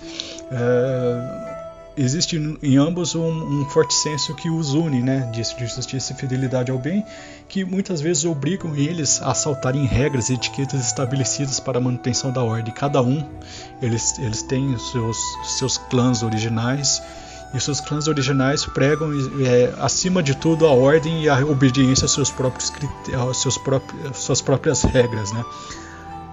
é, 0.51 1.57
existe 1.97 2.37
em 2.61 2.77
ambos 2.77 3.15
um, 3.15 3.61
um, 3.61 3.65
forte 3.69 3.93
senso 3.93 4.35
que 4.35 4.49
os 4.49 4.73
une, 4.73 5.01
né, 5.01 5.29
de, 5.31 5.41
de 5.41 5.67
justiça 5.67 6.13
e 6.13 6.15
fidelidade 6.15 6.71
ao 6.71 6.77
bem, 6.77 7.03
que 7.47 7.63
muitas 7.63 8.01
vezes 8.01 8.25
obrigam 8.25 8.75
eles 8.75 9.21
a 9.21 9.33
saltarem 9.33 9.85
regras 9.85 10.29
e 10.29 10.33
etiquetas 10.33 10.85
estabelecidas 10.85 11.59
para 11.59 11.77
a 11.77 11.81
manutenção 11.81 12.31
da 12.31 12.43
ordem. 12.43 12.73
Cada 12.73 13.01
um, 13.01 13.23
eles, 13.81 14.19
eles 14.19 14.43
têm 14.43 14.77
seus, 14.77 15.17
seus 15.57 15.77
clãs 15.77 16.23
originais, 16.23 17.01
e 17.53 17.59
seus 17.59 17.79
clãs 17.79 18.07
originais 18.07 18.65
pregam, 18.65 19.11
é, 19.45 19.73
acima 19.79 20.21
de 20.21 20.35
tudo, 20.35 20.65
a 20.65 20.71
ordem 20.71 21.23
e 21.23 21.29
a 21.29 21.37
obediência 21.45 22.05
aos 22.05 22.13
seus 22.13 22.29
próprios, 22.29 22.71
aos 23.17 23.41
seus 23.41 23.57
próprios, 23.57 24.17
suas 24.17 24.41
próprias 24.41 24.83
regras, 24.83 25.31
né? 25.31 25.43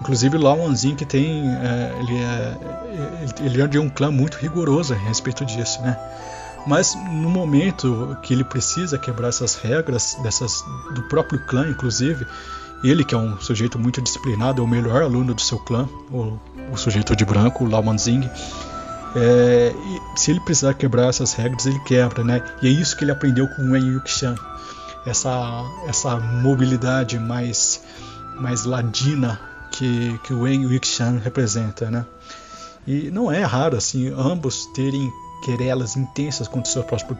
Inclusive 0.01 0.37
lá 0.37 0.53
o 0.53 0.73
que 0.95 1.05
tem, 1.05 1.47
é, 1.47 1.95
ele, 1.99 2.17
é, 2.17 3.45
ele 3.45 3.61
é 3.61 3.67
de 3.67 3.79
um 3.79 3.89
clã 3.89 4.11
muito 4.11 4.37
rigoroso 4.37 4.93
a 4.93 4.97
respeito 4.97 5.45
disso, 5.45 5.81
né? 5.81 5.97
Mas 6.67 6.95
no 6.95 7.29
momento 7.29 8.17
que 8.23 8.33
ele 8.33 8.43
precisa 8.43 8.97
quebrar 8.97 9.29
essas 9.29 9.55
regras, 9.55 10.17
dessas 10.21 10.63
do 10.93 11.03
próprio 11.03 11.39
clã, 11.45 11.69
inclusive, 11.69 12.25
ele 12.83 13.03
que 13.03 13.15
é 13.15 13.17
um 13.17 13.39
sujeito 13.39 13.79
muito 13.79 14.01
disciplinado, 14.01 14.61
é 14.61 14.65
o 14.65 14.67
melhor 14.67 15.01
aluno 15.01 15.33
do 15.33 15.41
seu 15.41 15.59
clã, 15.59 15.87
o, 16.11 16.39
o 16.71 16.77
sujeito 16.77 17.15
de 17.15 17.23
branco, 17.23 17.63
o 17.63 17.69
Lao 17.69 17.83
Manzing, 17.83 18.29
é, 19.15 19.73
se 20.15 20.31
ele 20.31 20.39
precisar 20.41 20.73
quebrar 20.73 21.07
essas 21.07 21.33
regras, 21.33 21.65
ele 21.65 21.79
quebra, 21.79 22.23
né? 22.23 22.43
E 22.61 22.67
é 22.67 22.69
isso 22.69 22.97
que 22.97 23.03
ele 23.03 23.11
aprendeu 23.11 23.47
com 23.47 23.71
Wen 23.71 23.93
Yuxian, 23.93 24.35
essa 25.05 25.63
essa 25.87 26.17
mobilidade 26.17 27.17
mais 27.17 27.81
mais 28.39 28.65
ladina 28.65 29.39
que, 29.71 30.19
que 30.23 30.33
Wen 30.33 30.65
Wuxian 30.65 31.19
representa, 31.23 31.89
né? 31.89 32.05
E 32.85 33.09
não 33.09 33.31
é 33.31 33.43
raro 33.43 33.77
assim 33.77 34.13
ambos 34.15 34.65
terem 34.73 35.11
querelas 35.43 35.95
intensas 35.95 36.47
contra 36.47 36.69
o 36.69 36.73
seu 36.73 36.83
próprio, 36.83 37.17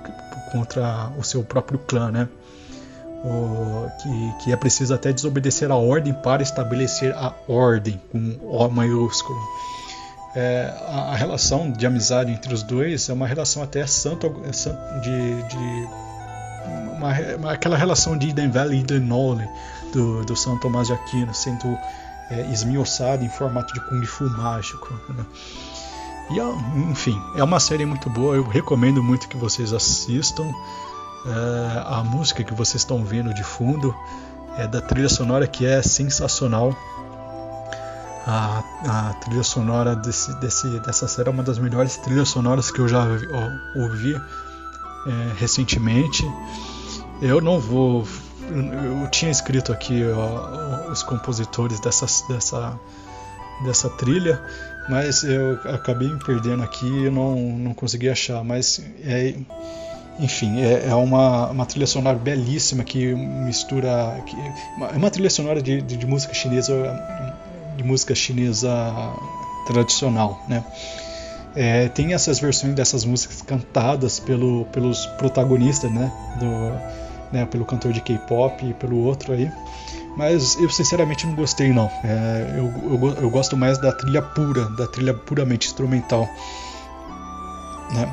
contra 0.51 1.11
o 1.17 1.23
seu 1.23 1.43
próprio 1.43 1.79
clã, 1.79 2.11
né? 2.11 2.27
O, 3.23 3.89
que, 4.01 4.43
que 4.43 4.51
é 4.51 4.55
preciso 4.55 4.93
até 4.93 5.11
desobedecer 5.11 5.71
a 5.71 5.75
ordem 5.75 6.13
para 6.13 6.43
estabelecer 6.43 7.11
a 7.15 7.33
ordem 7.47 7.99
com 8.11 8.37
O 8.43 8.67
maiúsculo. 8.69 9.39
É, 10.35 10.73
a, 10.87 11.15
relação 11.15 11.71
de 11.71 11.85
amizade 11.85 12.31
entre 12.31 12.53
os 12.53 12.61
dois 12.61 13.07
é 13.07 13.13
uma 13.13 13.25
relação 13.25 13.63
até 13.63 13.87
santo, 13.87 14.29
de, 15.01 15.43
de 15.43 15.89
uma, 16.97 17.13
uma, 17.37 17.51
aquela 17.53 17.77
relação 17.77 18.17
de 18.17 18.29
Eden 18.29 18.51
Valley 18.51 18.79
e 18.79 18.81
Eden 18.81 18.99
Nole 18.99 19.47
do, 19.93 20.25
do 20.25 20.35
São 20.35 20.59
Tomás 20.59 20.87
de 20.87 20.93
Aquino, 20.93 21.33
sendo 21.33 21.77
é, 22.29 22.41
em 23.23 23.29
formato 23.29 23.73
de 23.73 23.79
Kung 23.87 24.05
Fu 24.05 24.29
mágico. 24.31 24.93
Né? 25.09 25.25
E, 26.31 26.39
enfim, 26.89 27.21
é 27.35 27.43
uma 27.43 27.59
série 27.59 27.85
muito 27.85 28.09
boa, 28.09 28.35
eu 28.35 28.47
recomendo 28.47 29.01
muito 29.03 29.27
que 29.27 29.37
vocês 29.37 29.73
assistam. 29.73 30.51
É, 31.25 31.83
a 31.85 32.03
música 32.03 32.43
que 32.43 32.53
vocês 32.53 32.81
estão 32.81 33.03
vendo 33.03 33.33
de 33.33 33.43
fundo 33.43 33.95
é 34.57 34.67
da 34.67 34.81
trilha 34.81 35.09
sonora 35.09 35.47
que 35.47 35.65
é 35.65 35.81
sensacional. 35.81 36.75
A, 38.27 38.63
a 38.87 39.13
trilha 39.13 39.43
sonora 39.43 39.95
desse, 39.95 40.33
desse, 40.39 40.67
dessa 40.79 41.07
série 41.07 41.29
é 41.29 41.31
uma 41.31 41.43
das 41.43 41.59
melhores 41.59 41.95
trilhas 41.97 42.29
sonoras 42.29 42.71
que 42.71 42.79
eu 42.79 42.87
já 42.87 43.05
ouvi 43.75 44.15
é, 44.15 45.39
recentemente. 45.39 46.23
Eu 47.21 47.39
não 47.39 47.59
vou. 47.59 48.05
Eu 48.49 49.07
tinha 49.11 49.31
escrito 49.31 49.71
aqui 49.71 50.03
ó, 50.05 50.91
os 50.91 51.03
compositores 51.03 51.79
dessa, 51.79 52.07
dessa, 52.27 52.79
dessa 53.63 53.89
trilha, 53.91 54.41
mas 54.89 55.23
eu 55.23 55.59
acabei 55.73 56.11
me 56.11 56.19
perdendo 56.19 56.63
aqui 56.63 56.87
e 56.87 57.09
não, 57.11 57.35
não 57.35 57.73
consegui 57.75 58.09
achar. 58.09 58.43
Mas 58.43 58.83
é, 59.03 59.35
enfim, 60.19 60.61
é, 60.61 60.87
é 60.87 60.95
uma, 60.95 61.51
uma 61.51 61.65
trilha 61.65 61.87
sonora 61.87 62.17
belíssima 62.17 62.83
que 62.83 63.13
mistura. 63.13 64.19
Que, 64.25 64.35
é 64.35 64.97
uma 64.97 65.11
trilha 65.11 65.29
sonora 65.29 65.61
de, 65.61 65.81
de, 65.81 65.95
de 65.95 66.07
música 66.07 66.33
chinesa 66.33 66.73
de 67.75 67.83
música 67.83 68.15
chinesa 68.15 68.71
tradicional, 69.67 70.39
né? 70.47 70.63
É, 71.55 71.87
tem 71.87 72.13
essas 72.13 72.39
versões 72.39 72.73
dessas 72.73 73.05
músicas 73.05 73.41
cantadas 73.41 74.19
pelo, 74.19 74.65
pelos 74.65 75.05
protagonistas, 75.17 75.91
né? 75.91 76.11
Do, 76.37 77.35
né? 77.35 77.45
Pelo 77.45 77.63
cantor 77.65 77.93
de 77.93 78.01
K-pop 78.01 78.65
e 78.65 78.73
pelo 78.73 78.97
outro 79.05 79.33
aí. 79.33 79.49
Mas 80.17 80.57
eu 80.59 80.69
sinceramente 80.69 81.25
não 81.27 81.35
gostei 81.35 81.73
não. 81.73 81.89
É, 82.03 82.55
eu, 82.57 82.65
eu, 82.91 83.15
eu, 83.23 83.29
gosto 83.29 83.57
mais 83.57 83.77
da 83.77 83.91
trilha 83.91 84.21
pura, 84.21 84.69
da 84.71 84.87
trilha 84.87 85.13
puramente 85.13 85.67
instrumental. 85.67 86.27
Né? 87.91 88.09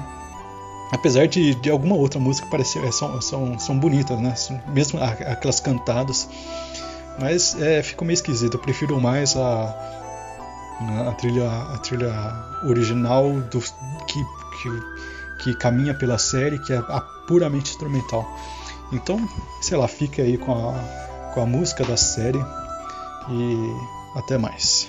Apesar 0.92 1.26
de, 1.26 1.54
de 1.54 1.70
alguma 1.70 1.94
outra 1.94 2.20
música 2.20 2.46
parecer 2.48 2.84
é, 2.84 2.92
são, 2.92 3.20
são, 3.20 3.58
são 3.58 3.78
bonitas, 3.78 4.18
né? 4.20 4.34
Mesmo 4.68 5.00
aquelas 5.02 5.60
cantadas. 5.60 6.28
Mas 7.18 7.60
é, 7.60 7.82
ficou 7.82 8.06
meio 8.06 8.14
esquisito. 8.14 8.54
Eu 8.54 8.60
prefiro 8.60 9.00
mais 9.00 9.36
a, 9.36 9.74
a, 11.08 11.14
trilha, 11.18 11.48
a 11.48 11.78
trilha 11.78 12.12
original 12.64 13.32
do, 13.32 13.60
que, 14.06 14.24
que, 14.62 15.42
que 15.42 15.54
caminha 15.56 15.94
pela 15.94 16.18
série, 16.18 16.58
que 16.58 16.72
é 16.72 16.78
a 16.78 17.00
puramente 17.26 17.70
instrumental. 17.70 18.26
Então, 18.92 19.28
sei 19.60 19.76
lá, 19.76 19.88
fica 19.88 20.22
aí 20.22 20.36
com 20.36 20.52
a, 20.52 21.32
com 21.32 21.42
a 21.42 21.46
música 21.46 21.84
da 21.84 21.96
série 21.96 22.44
e 23.30 24.18
até 24.18 24.36
mais. 24.36 24.88